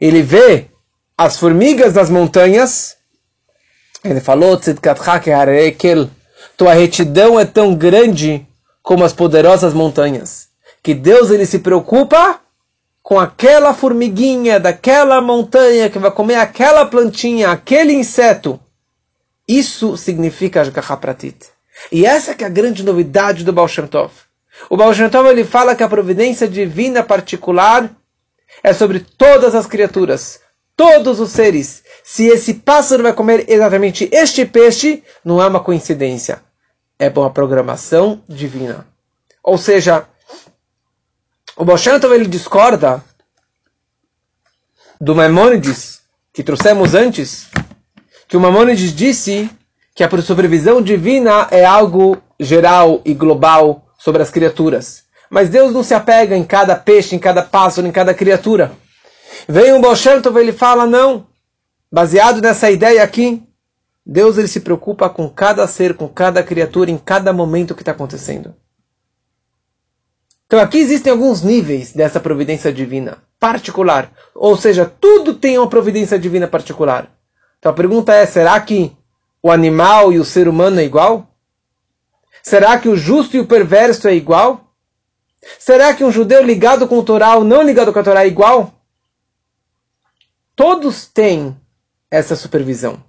ele 0.01 0.23
vê 0.23 0.73
as 1.17 1.39
formigas 1.39 1.93
das 1.93 2.11
montanhas, 2.11 2.97
ele 4.03 4.21
falou, 4.21 4.59
tua 6.57 6.75
retidão 6.75 7.39
é 7.39 7.45
tão 7.45 7.77
grande 7.77 8.45
como 8.83 9.05
as 9.05 9.13
poderosas 9.13 9.73
montanhas, 9.73 10.49
que 10.83 10.95
Deus 10.95 11.31
ele 11.31 11.47
se 11.47 11.61
preocupa 11.61 12.41
com 13.07 13.21
aquela 13.21 13.73
formiguinha 13.73 14.59
daquela 14.59 15.21
montanha 15.21 15.89
que 15.89 15.97
vai 15.97 16.11
comer 16.11 16.35
aquela 16.35 16.85
plantinha, 16.85 17.53
aquele 17.53 17.93
inseto. 17.93 18.59
Isso 19.47 19.97
significa 19.97 20.61
Ashgaha 20.61 20.97
Pratit. 20.97 21.37
E 21.93 22.05
essa 22.05 22.35
que 22.35 22.43
é 22.43 22.49
a 22.49 22.51
grande 22.51 22.83
novidade 22.83 23.45
do 23.45 23.53
Baal 23.53 23.69
Shem 23.69 23.87
Tov. 23.87 24.11
O 24.69 24.77
Baal 24.77 24.93
Shem 24.93 25.09
Tov 25.09 25.29
ele 25.29 25.45
fala 25.45 25.77
que 25.77 25.85
a 25.85 25.89
providência 25.89 26.49
divina 26.49 27.01
particular 27.01 27.89
é 28.61 28.73
sobre 28.73 28.99
todas 28.99 29.55
as 29.55 29.69
criaturas, 29.69 30.41
todos 30.77 31.21
os 31.21 31.31
seres. 31.31 31.85
Se 32.03 32.27
esse 32.27 32.55
pássaro 32.55 33.05
vai 33.05 33.13
comer 33.13 33.45
exatamente 33.47 34.09
este 34.11 34.45
peixe, 34.45 35.05
não 35.25 35.41
é 35.41 35.47
uma 35.47 35.61
coincidência. 35.61 36.43
É 36.99 37.09
uma 37.09 37.31
programação 37.31 38.21
divina. 38.29 38.85
Ou 39.45 39.57
seja, 39.57 40.09
o 41.57 41.65
Baal 41.65 41.79
Shem 41.79 41.99
Tov 41.99 42.15
ele 42.15 42.27
discorda 42.27 43.03
do 45.01 45.15
Maimonides, 45.15 46.01
que 46.33 46.43
trouxemos 46.43 46.95
antes, 46.95 47.47
que 48.29 48.37
o 48.37 48.41
Maimonides 48.41 48.95
disse 48.95 49.51
que 49.95 50.05
a 50.05 50.23
supervisão 50.23 50.83
divina 50.83 51.49
é 51.51 51.65
algo 51.65 52.23
geral 52.39 53.01
e 53.05 53.15
global 53.15 53.87
sobre 53.99 54.23
as 54.23 54.31
criaturas. 54.31 55.05
Mas 55.31 55.49
Deus 55.49 55.73
não 55.73 55.83
se 55.83 55.95
apega 55.95 56.37
em 56.37 56.45
cada 56.45 56.77
peixe, 56.77 57.17
em 57.17 57.19
cada 57.19 57.43
pássaro, 57.43 57.87
em 57.87 57.93
cada 57.93 58.13
criatura. 58.13 58.73
Vem 59.49 59.73
um 59.73 59.81
Baal 59.81 59.97
Shem 59.97 60.21
Tov, 60.21 60.39
ele 60.39 60.53
fala, 60.53 60.87
não. 60.87 61.27
Baseado 61.91 62.43
nessa 62.43 62.71
ideia 62.71 63.03
aqui, 63.03 63.43
Deus 64.05 64.37
ele 64.37 64.49
se 64.49 64.61
preocupa 64.61 65.09
com 65.09 65.29
cada 65.29 65.67
ser, 65.67 65.95
com 65.95 66.07
cada 66.07 66.43
criatura, 66.43 66.91
em 66.91 66.99
cada 66.99 67.33
momento 67.33 67.75
que 67.75 67.83
está 67.83 67.93
acontecendo. 67.93 68.55
Então 70.47 70.61
aqui 70.61 70.79
existem 70.79 71.11
alguns 71.11 71.43
níveis 71.43 71.93
dessa 71.93 72.21
providência 72.21 72.73
divina 72.73 73.19
particular. 73.39 74.13
Ou 74.35 74.57
seja, 74.57 74.87
tudo 74.87 75.35
tem 75.35 75.59
uma 75.59 75.69
providência 75.69 76.19
divina 76.19 76.47
particular. 76.47 77.11
Então 77.59 77.73
a 77.73 77.75
pergunta 77.75 78.15
é: 78.15 78.25
será 78.27 78.61
que 78.61 78.97
o 79.43 79.51
animal 79.51 80.13
e 80.13 80.19
o 80.19 80.25
ser 80.25 80.49
humano 80.49 80.81
é 80.81 80.85
igual? 80.85 81.29
Será 82.43 82.79
que 82.79 82.89
o 82.89 82.97
justo 82.97 83.37
e 83.37 83.41
o 83.41 83.47
perverso 83.47 84.07
é 84.07 84.15
igual? 84.15 84.73
Será 85.59 85.95
que 85.95 86.05
um 86.05 86.13
judeu 86.13 86.43
ligado 86.43 86.87
com 86.87 86.99
o 86.99 87.03
Torá 87.03 87.35
ou 87.35 87.45
não 87.45 87.63
ligado 87.63 87.93
com 87.93 87.99
a 87.99 88.03
Torá 88.03 88.25
é 88.25 88.29
igual? 88.29 88.73
Todos 90.55 91.07
têm 91.07 91.57
essa 92.11 92.37
supervisão. 92.37 93.03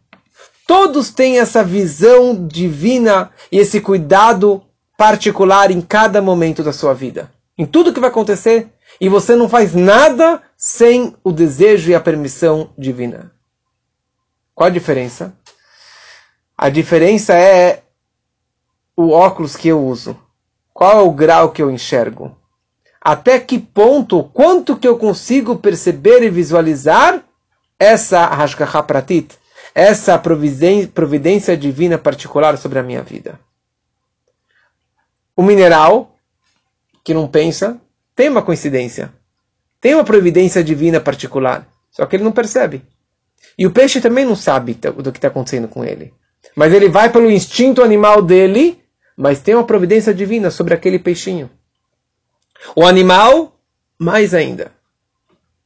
Todos 0.65 1.11
têm 1.11 1.39
essa 1.39 1.63
visão 1.63 2.45
divina 2.45 3.31
e 3.51 3.57
esse 3.57 3.79
cuidado 3.79 4.66
particular 4.97 5.69
em 5.69 5.79
cada 5.79 6.21
momento 6.21 6.63
da 6.63 6.73
sua 6.73 6.93
vida. 6.93 7.31
Em 7.55 7.65
tudo 7.65 7.93
que 7.93 7.99
vai 7.99 8.09
acontecer. 8.09 8.69
E 8.99 9.07
você 9.07 9.35
não 9.35 9.47
faz 9.47 9.75
nada 9.75 10.41
sem 10.57 11.15
o 11.23 11.31
desejo 11.31 11.91
e 11.91 11.95
a 11.95 12.01
permissão 12.01 12.71
divina. 12.75 13.31
Qual 14.55 14.67
a 14.67 14.71
diferença? 14.71 15.33
A 16.57 16.69
diferença 16.69 17.35
é 17.35 17.83
o 18.95 19.11
óculos 19.11 19.55
que 19.55 19.67
eu 19.67 19.85
uso. 19.85 20.17
Qual 20.73 20.99
é 20.99 21.01
o 21.01 21.11
grau 21.11 21.51
que 21.51 21.61
eu 21.61 21.69
enxergo? 21.69 22.35
Até 22.99 23.39
que 23.39 23.59
ponto, 23.59 24.23
quanto 24.23 24.75
que 24.75 24.87
eu 24.87 24.97
consigo 24.97 25.57
perceber 25.57 26.23
e 26.23 26.29
visualizar 26.29 27.23
essa 27.79 28.25
Hashgacha 28.25 28.81
Pratit, 28.81 29.37
essa 29.75 30.17
providência 30.17 31.55
divina 31.55 31.97
particular 31.97 32.57
sobre 32.57 32.79
a 32.79 32.83
minha 32.83 33.03
vida? 33.03 33.39
O 35.37 35.43
mineral, 35.43 36.17
que 37.03 37.13
não 37.13 37.27
pensa, 37.27 37.79
tem 38.15 38.27
uma 38.27 38.41
coincidência. 38.41 39.13
Tem 39.79 39.93
uma 39.93 40.03
providência 40.03 40.63
divina 40.63 40.99
particular. 40.99 41.67
Só 41.91 42.07
que 42.07 42.15
ele 42.15 42.23
não 42.23 42.31
percebe. 42.31 42.81
E 43.55 43.67
o 43.67 43.71
peixe 43.71 44.01
também 44.01 44.25
não 44.25 44.35
sabe 44.35 44.73
do 44.73 45.11
que 45.11 45.19
está 45.19 45.27
acontecendo 45.27 45.67
com 45.67 45.85
ele. 45.85 46.11
Mas 46.55 46.73
ele 46.73 46.89
vai 46.89 47.11
pelo 47.11 47.29
instinto 47.29 47.83
animal 47.83 48.21
dele, 48.21 48.81
mas 49.15 49.39
tem 49.39 49.53
uma 49.53 49.63
providência 49.63 50.11
divina 50.11 50.49
sobre 50.49 50.73
aquele 50.73 50.97
peixinho. 50.97 51.49
O 52.75 52.83
animal, 52.83 53.55
mais 53.99 54.33
ainda, 54.33 54.71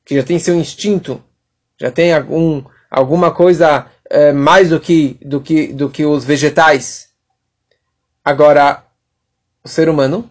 que 0.04 0.16
já 0.16 0.24
tem 0.24 0.38
seu 0.38 0.56
instinto, 0.56 1.24
já 1.80 1.90
tem 1.90 2.14
algum, 2.14 2.62
alguma 2.90 3.32
coisa 3.34 3.88
é, 4.10 4.34
mais 4.34 4.70
do 4.70 4.82
que, 4.82 5.18
do, 5.22 5.40
que, 5.40 5.68
do 5.68 5.90
que 5.90 6.06
os 6.06 6.26
vegetais. 6.26 7.10
Agora, 8.24 8.86
o 9.64 9.68
ser 9.68 9.90
humano 9.90 10.30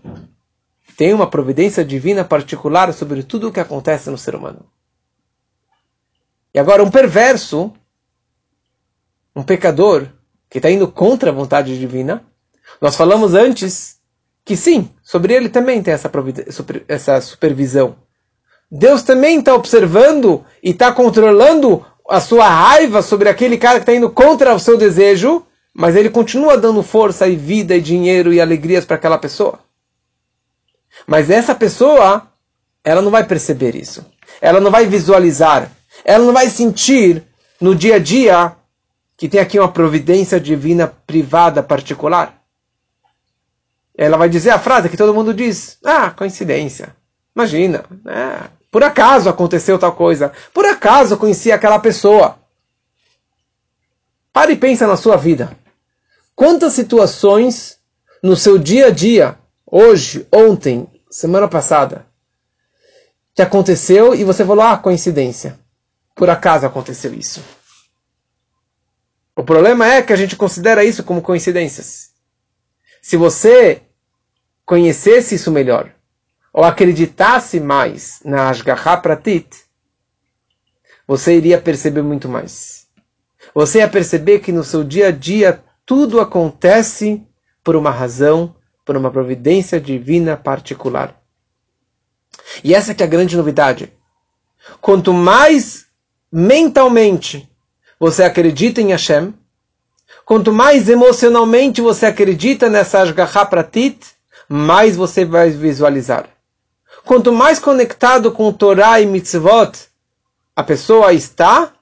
tem 0.96 1.14
uma 1.14 1.28
providência 1.28 1.84
divina 1.84 2.24
particular 2.24 2.92
sobre 2.92 3.22
tudo 3.22 3.48
o 3.48 3.52
que 3.52 3.60
acontece 3.60 4.10
no 4.10 4.18
ser 4.18 4.34
humano. 4.34 4.66
E 6.52 6.58
agora, 6.58 6.82
um 6.82 6.90
perverso, 6.90 7.72
um 9.34 9.42
pecador, 9.42 10.08
que 10.48 10.58
está 10.58 10.70
indo 10.70 10.88
contra 10.88 11.30
a 11.30 11.32
vontade 11.32 11.78
divina, 11.78 12.24
nós 12.80 12.96
falamos 12.96 13.34
antes 13.34 13.98
que 14.44 14.56
sim, 14.56 14.90
sobre 15.02 15.32
ele 15.32 15.48
também 15.48 15.82
tem 15.82 15.94
essa, 15.94 16.10
essa 16.88 17.20
supervisão. 17.20 17.96
Deus 18.70 19.02
também 19.02 19.38
está 19.38 19.54
observando 19.54 20.44
e 20.62 20.70
está 20.70 20.92
controlando 20.92 21.84
a 22.08 22.20
sua 22.20 22.48
raiva 22.48 23.00
sobre 23.00 23.28
aquele 23.28 23.56
cara 23.56 23.78
que 23.78 23.82
está 23.82 23.94
indo 23.94 24.10
contra 24.10 24.54
o 24.54 24.58
seu 24.58 24.76
desejo, 24.76 25.46
mas 25.80 25.96
ele 25.96 26.10
continua 26.10 26.58
dando 26.58 26.82
força 26.82 27.26
e 27.26 27.34
vida 27.34 27.74
e 27.74 27.80
dinheiro 27.80 28.34
e 28.34 28.38
alegrias 28.38 28.84
para 28.84 28.96
aquela 28.96 29.16
pessoa. 29.16 29.60
Mas 31.06 31.30
essa 31.30 31.54
pessoa, 31.54 32.28
ela 32.84 33.00
não 33.00 33.10
vai 33.10 33.24
perceber 33.24 33.74
isso. 33.74 34.04
Ela 34.42 34.60
não 34.60 34.70
vai 34.70 34.84
visualizar. 34.84 35.72
Ela 36.04 36.22
não 36.22 36.34
vai 36.34 36.50
sentir 36.50 37.24
no 37.58 37.74
dia 37.74 37.94
a 37.94 37.98
dia 37.98 38.54
que 39.16 39.26
tem 39.26 39.40
aqui 39.40 39.58
uma 39.58 39.72
providência 39.72 40.38
divina 40.38 40.86
privada 40.86 41.62
particular. 41.62 42.38
Ela 43.96 44.18
vai 44.18 44.28
dizer 44.28 44.50
a 44.50 44.58
frase 44.58 44.90
que 44.90 44.98
todo 44.98 45.14
mundo 45.14 45.32
diz: 45.32 45.78
Ah, 45.82 46.10
coincidência. 46.10 46.94
Imagina, 47.34 47.86
é, 48.06 48.50
por 48.70 48.84
acaso 48.84 49.30
aconteceu 49.30 49.78
tal 49.78 49.94
coisa. 49.94 50.30
Por 50.52 50.66
acaso 50.66 51.16
conheci 51.16 51.50
aquela 51.50 51.78
pessoa. 51.78 52.38
Pare 54.30 54.52
e 54.52 54.56
pensa 54.56 54.86
na 54.86 54.98
sua 54.98 55.16
vida. 55.16 55.58
Quantas 56.34 56.72
situações 56.72 57.78
no 58.22 58.36
seu 58.36 58.58
dia 58.58 58.86
a 58.86 58.90
dia, 58.90 59.38
hoje, 59.66 60.26
ontem, 60.32 60.88
semana 61.10 61.48
passada, 61.48 62.06
que 63.34 63.42
aconteceu 63.42 64.14
e 64.14 64.24
você 64.24 64.44
falou, 64.44 64.64
ah, 64.64 64.76
coincidência. 64.76 65.58
Por 66.14 66.28
acaso 66.28 66.66
aconteceu 66.66 67.14
isso. 67.14 67.42
O 69.34 69.42
problema 69.42 69.86
é 69.86 70.02
que 70.02 70.12
a 70.12 70.16
gente 70.16 70.36
considera 70.36 70.84
isso 70.84 71.02
como 71.02 71.22
coincidências. 71.22 72.10
Se 73.00 73.16
você 73.16 73.82
conhecesse 74.66 75.34
isso 75.34 75.50
melhor, 75.50 75.94
ou 76.52 76.64
acreditasse 76.64 77.60
mais 77.60 78.20
na 78.24 78.50
Ashgaha 78.50 78.96
Pratit, 78.98 79.48
você 81.06 81.36
iria 81.36 81.60
perceber 81.60 82.02
muito 82.02 82.28
mais. 82.28 82.86
Você 83.54 83.78
ia 83.78 83.88
perceber 83.88 84.40
que 84.40 84.52
no 84.52 84.62
seu 84.62 84.84
dia 84.84 85.08
a 85.08 85.10
dia 85.10 85.62
tudo 85.90 86.20
acontece 86.20 87.20
por 87.64 87.74
uma 87.74 87.90
razão, 87.90 88.54
por 88.84 88.96
uma 88.96 89.10
providência 89.10 89.80
divina 89.80 90.36
particular. 90.36 91.20
E 92.62 92.76
essa 92.76 92.94
que 92.94 93.02
é 93.02 93.06
a 93.06 93.08
grande 93.08 93.36
novidade. 93.36 93.92
Quanto 94.80 95.12
mais 95.12 95.86
mentalmente 96.30 97.50
você 97.98 98.22
acredita 98.22 98.80
em 98.80 98.92
Hashem, 98.92 99.34
quanto 100.24 100.52
mais 100.52 100.88
emocionalmente 100.88 101.80
você 101.80 102.06
acredita 102.06 102.68
nessa 102.68 103.00
Ashgaha 103.00 103.44
Pratit, 103.46 103.98
mais 104.48 104.94
você 104.94 105.24
vai 105.24 105.50
visualizar. 105.50 106.28
Quanto 107.04 107.32
mais 107.32 107.58
conectado 107.58 108.30
com 108.30 108.52
Torá 108.52 109.00
e 109.00 109.06
Mitzvot 109.06 109.72
a 110.54 110.62
pessoa 110.62 111.12
está, 111.12 111.72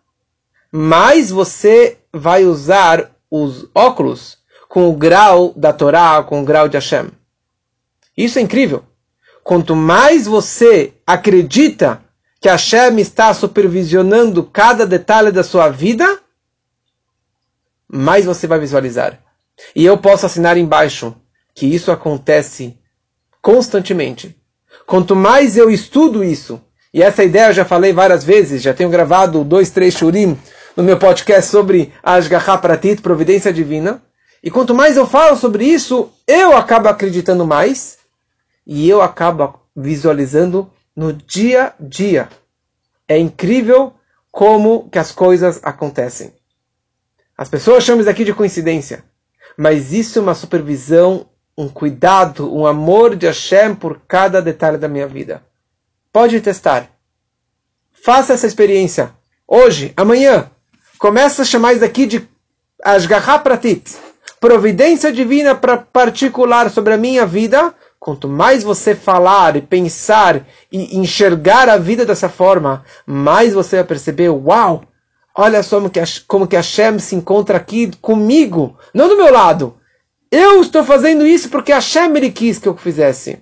mais 0.73 1.29
você 1.29 1.99
vai 2.11 2.47
usar 2.47 3.18
os 3.31 3.66
óculos 3.74 4.39
com 4.68 4.89
o 4.89 4.97
grau 4.97 5.53
da 5.57 5.72
Torá, 5.72 6.22
com 6.22 6.43
o 6.43 6.45
grau 6.45 6.68
de 6.68 6.76
Hashem. 6.76 7.11
Isso 8.16 8.39
é 8.39 8.43
incrível. 8.43 8.85
Quanto 9.43 9.74
mais 9.74 10.26
você 10.26 10.93
acredita 11.07 12.03
que 12.41 12.49
Hashem 12.49 12.99
está 12.99 13.33
supervisionando 13.33 14.45
cada 14.45 14.87
detalhe 14.87 15.33
da 15.33 15.43
sua 15.43 15.68
vida, 15.68 16.20
mais 17.89 18.24
você 18.24 18.47
vai 18.47 18.59
visualizar. 18.59 19.18
E 19.74 19.85
eu 19.85 19.99
posso 19.99 20.26
assinar 20.26 20.57
embaixo 20.57 21.14
que 21.55 21.66
isso 21.66 21.91
acontece 21.91 22.79
constantemente. 23.41 24.37
Quanto 24.87 25.16
mais 25.16 25.57
eu 25.57 25.70
estudo 25.70 26.22
isso, 26.22 26.61
E 26.93 27.03
essa 27.03 27.22
ideia 27.22 27.49
eu 27.49 27.53
já 27.53 27.64
falei 27.64 27.93
várias 27.93 28.24
vezes, 28.24 28.62
já 28.62 28.72
tenho 28.72 28.89
gravado 28.89 29.45
dois, 29.45 29.70
três 29.70 29.95
shurim 29.95 30.39
no 30.79 30.85
meu 30.85 30.97
podcast 30.97 31.51
sobre 31.51 31.93
Ashgaha 32.05 32.57
Pratit, 32.57 33.03
Providência 33.03 33.53
Divina. 33.53 34.01
E 34.41 34.49
quanto 34.49 34.72
mais 34.72 34.97
eu 34.97 35.05
falo 35.09 35.37
sobre 35.37 35.64
isso, 35.64 36.09
eu 36.24 36.57
acabo 36.57 36.89
acreditando 36.89 37.45
mais 37.45 37.99
e 38.64 38.89
eu 38.89 39.03
acabo 39.03 39.59
visualizando 39.74 40.70
no 40.95 41.12
dia 41.12 41.64
a 41.64 41.72
dia. 41.81 42.29
É 43.09 43.18
incrível 43.18 43.93
como 44.31 44.89
que 44.89 45.01
as 45.01 45.11
coisas 45.11 45.59
acontecem. 45.64 46.33
As 47.37 47.49
pessoas 47.49 47.83
chamam 47.83 48.03
isso 48.03 48.11
aqui 48.11 48.24
de 48.24 48.33
coincidência, 48.33 49.03
mas 49.57 49.93
isso 49.93 50.20
é 50.20 50.22
uma 50.22 50.35
supervisão, 50.37 51.26
um 51.57 51.68
cuidado, 51.68 52.55
um 52.55 52.64
amor 52.64 53.16
de 53.16 53.26
Hashem 53.26 53.74
por 53.74 54.03
cada 54.07 54.41
detalhe 54.41 54.79
da 54.79 54.87
minha 54.87 55.09
vida. 55.09 55.43
Pode 56.12 56.41
testar. 56.41 56.89
Faça 57.91 58.33
essa 58.33 58.47
experiência. 58.47 59.12
Hoje, 59.45 59.93
amanhã. 59.97 60.49
Começa 60.99 61.42
a 61.42 61.44
chamar 61.44 61.74
isso 61.74 61.84
aqui 61.84 62.07
de 62.07 62.28
Ashgaha 62.82 63.38
Pratit. 63.38 63.96
Providência 64.40 65.12
divina 65.12 65.55
para 65.55 65.76
particular 65.76 66.68
sobre 66.70 66.92
a 66.92 66.99
minha 66.99 67.24
vida. 67.24 67.72
Quanto 68.01 68.26
mais 68.26 68.64
você 68.64 68.96
falar 68.96 69.55
e 69.55 69.62
pensar 69.62 70.44
e 70.72 70.99
enxergar 70.99 71.68
a 71.68 71.76
vida 71.76 72.05
dessa 72.05 72.28
forma, 72.28 72.84
mais 73.07 73.53
você 73.53 73.76
vai 73.76 73.84
perceber, 73.84 74.28
uau, 74.28 74.82
olha 75.36 75.62
só 75.62 75.76
como 75.76 75.90
que, 75.90 76.01
como 76.26 76.46
que 76.49 76.57
Hashem 76.57 76.99
se 76.99 77.14
encontra 77.14 77.57
aqui 77.57 77.92
comigo, 78.01 78.76
não 78.92 79.09
do 79.09 79.16
meu 79.16 79.32
lado. 79.32 79.76
Eu 80.30 80.61
estou 80.61 80.82
fazendo 80.84 81.24
isso 81.24 81.49
porque 81.49 81.72
Hashem 81.72 82.16
ele 82.16 82.30
quis 82.30 82.59
que 82.59 82.68
eu 82.68 82.76
fizesse. 82.76 83.40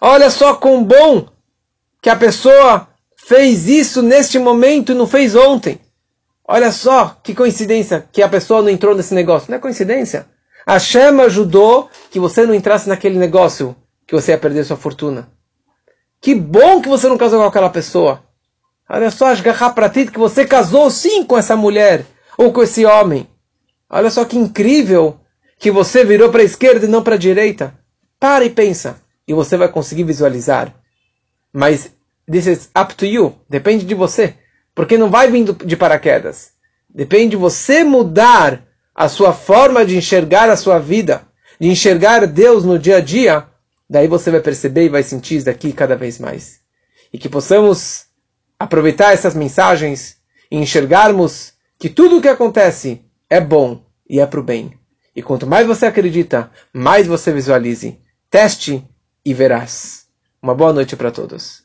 Olha 0.00 0.30
só 0.30 0.54
quão 0.54 0.84
bom 0.84 1.26
que 2.00 2.10
a 2.10 2.16
pessoa 2.16 2.88
fez 3.16 3.68
isso 3.68 4.00
neste 4.00 4.38
momento 4.38 4.92
e 4.92 4.94
não 4.94 5.06
fez 5.06 5.34
ontem. 5.34 5.80
Olha 6.46 6.70
só 6.70 7.16
que 7.22 7.34
coincidência 7.34 8.06
que 8.12 8.22
a 8.22 8.28
pessoa 8.28 8.60
não 8.60 8.68
entrou 8.68 8.94
nesse 8.94 9.14
negócio. 9.14 9.50
Não 9.50 9.56
é 9.56 9.60
coincidência. 9.60 10.26
Hashem 10.66 11.20
ajudou 11.20 11.88
que 12.10 12.20
você 12.20 12.46
não 12.46 12.54
entrasse 12.54 12.88
naquele 12.88 13.18
negócio 13.18 13.74
que 14.06 14.14
você 14.14 14.32
ia 14.32 14.38
perder 14.38 14.64
sua 14.64 14.76
fortuna. 14.76 15.28
Que 16.20 16.34
bom 16.34 16.80
que 16.80 16.88
você 16.88 17.08
não 17.08 17.18
casou 17.18 17.40
com 17.40 17.46
aquela 17.46 17.70
pessoa. 17.70 18.22
Olha 18.88 19.10
só, 19.10 19.26
Ashgaha 19.26 19.70
Pratit, 19.70 20.10
que 20.10 20.18
você 20.18 20.46
casou 20.46 20.90
sim 20.90 21.24
com 21.24 21.36
essa 21.38 21.56
mulher 21.56 22.04
ou 22.36 22.52
com 22.52 22.62
esse 22.62 22.84
homem. 22.84 23.26
Olha 23.88 24.10
só 24.10 24.24
que 24.24 24.36
incrível 24.36 25.20
que 25.58 25.70
você 25.70 26.04
virou 26.04 26.30
para 26.30 26.42
a 26.42 26.44
esquerda 26.44 26.84
e 26.84 26.88
não 26.88 27.02
para 27.02 27.14
a 27.14 27.18
direita. 27.18 27.74
Para 28.20 28.44
e 28.44 28.50
pensa. 28.50 29.00
E 29.26 29.32
você 29.32 29.56
vai 29.56 29.68
conseguir 29.68 30.04
visualizar. 30.04 30.74
Mas 31.52 31.90
this 32.30 32.46
is 32.46 32.70
up 32.78 32.94
to 32.94 33.06
you. 33.06 33.34
Depende 33.48 33.86
de 33.86 33.94
você. 33.94 34.34
Porque 34.74 34.98
não 34.98 35.10
vai 35.10 35.30
vindo 35.30 35.52
de 35.52 35.76
paraquedas. 35.76 36.52
Depende 36.88 37.30
de 37.30 37.36
você 37.36 37.84
mudar 37.84 38.66
a 38.94 39.08
sua 39.08 39.32
forma 39.32 39.84
de 39.84 39.96
enxergar 39.96 40.48
a 40.48 40.56
sua 40.56 40.78
vida, 40.78 41.26
de 41.58 41.68
enxergar 41.68 42.26
Deus 42.26 42.64
no 42.64 42.78
dia 42.78 42.96
a 42.96 43.00
dia. 43.00 43.46
Daí 43.88 44.08
você 44.08 44.30
vai 44.30 44.40
perceber 44.40 44.84
e 44.84 44.88
vai 44.88 45.02
sentir 45.02 45.36
isso 45.36 45.46
daqui 45.46 45.72
cada 45.72 45.96
vez 45.96 46.18
mais. 46.18 46.60
E 47.12 47.18
que 47.18 47.28
possamos 47.28 48.06
aproveitar 48.58 49.12
essas 49.12 49.34
mensagens 49.34 50.16
e 50.50 50.56
enxergarmos 50.56 51.52
que 51.78 51.88
tudo 51.88 52.18
o 52.18 52.22
que 52.22 52.28
acontece 52.28 53.04
é 53.28 53.40
bom 53.40 53.84
e 54.08 54.20
é 54.20 54.26
para 54.26 54.40
o 54.40 54.44
bem. 54.44 54.72
E 55.14 55.22
quanto 55.22 55.46
mais 55.46 55.66
você 55.66 55.86
acredita, 55.86 56.50
mais 56.72 57.06
você 57.06 57.32
visualize. 57.32 57.98
Teste 58.30 58.84
e 59.24 59.32
verás. 59.32 60.06
Uma 60.42 60.54
boa 60.54 60.72
noite 60.72 60.96
para 60.96 61.10
todos. 61.10 61.64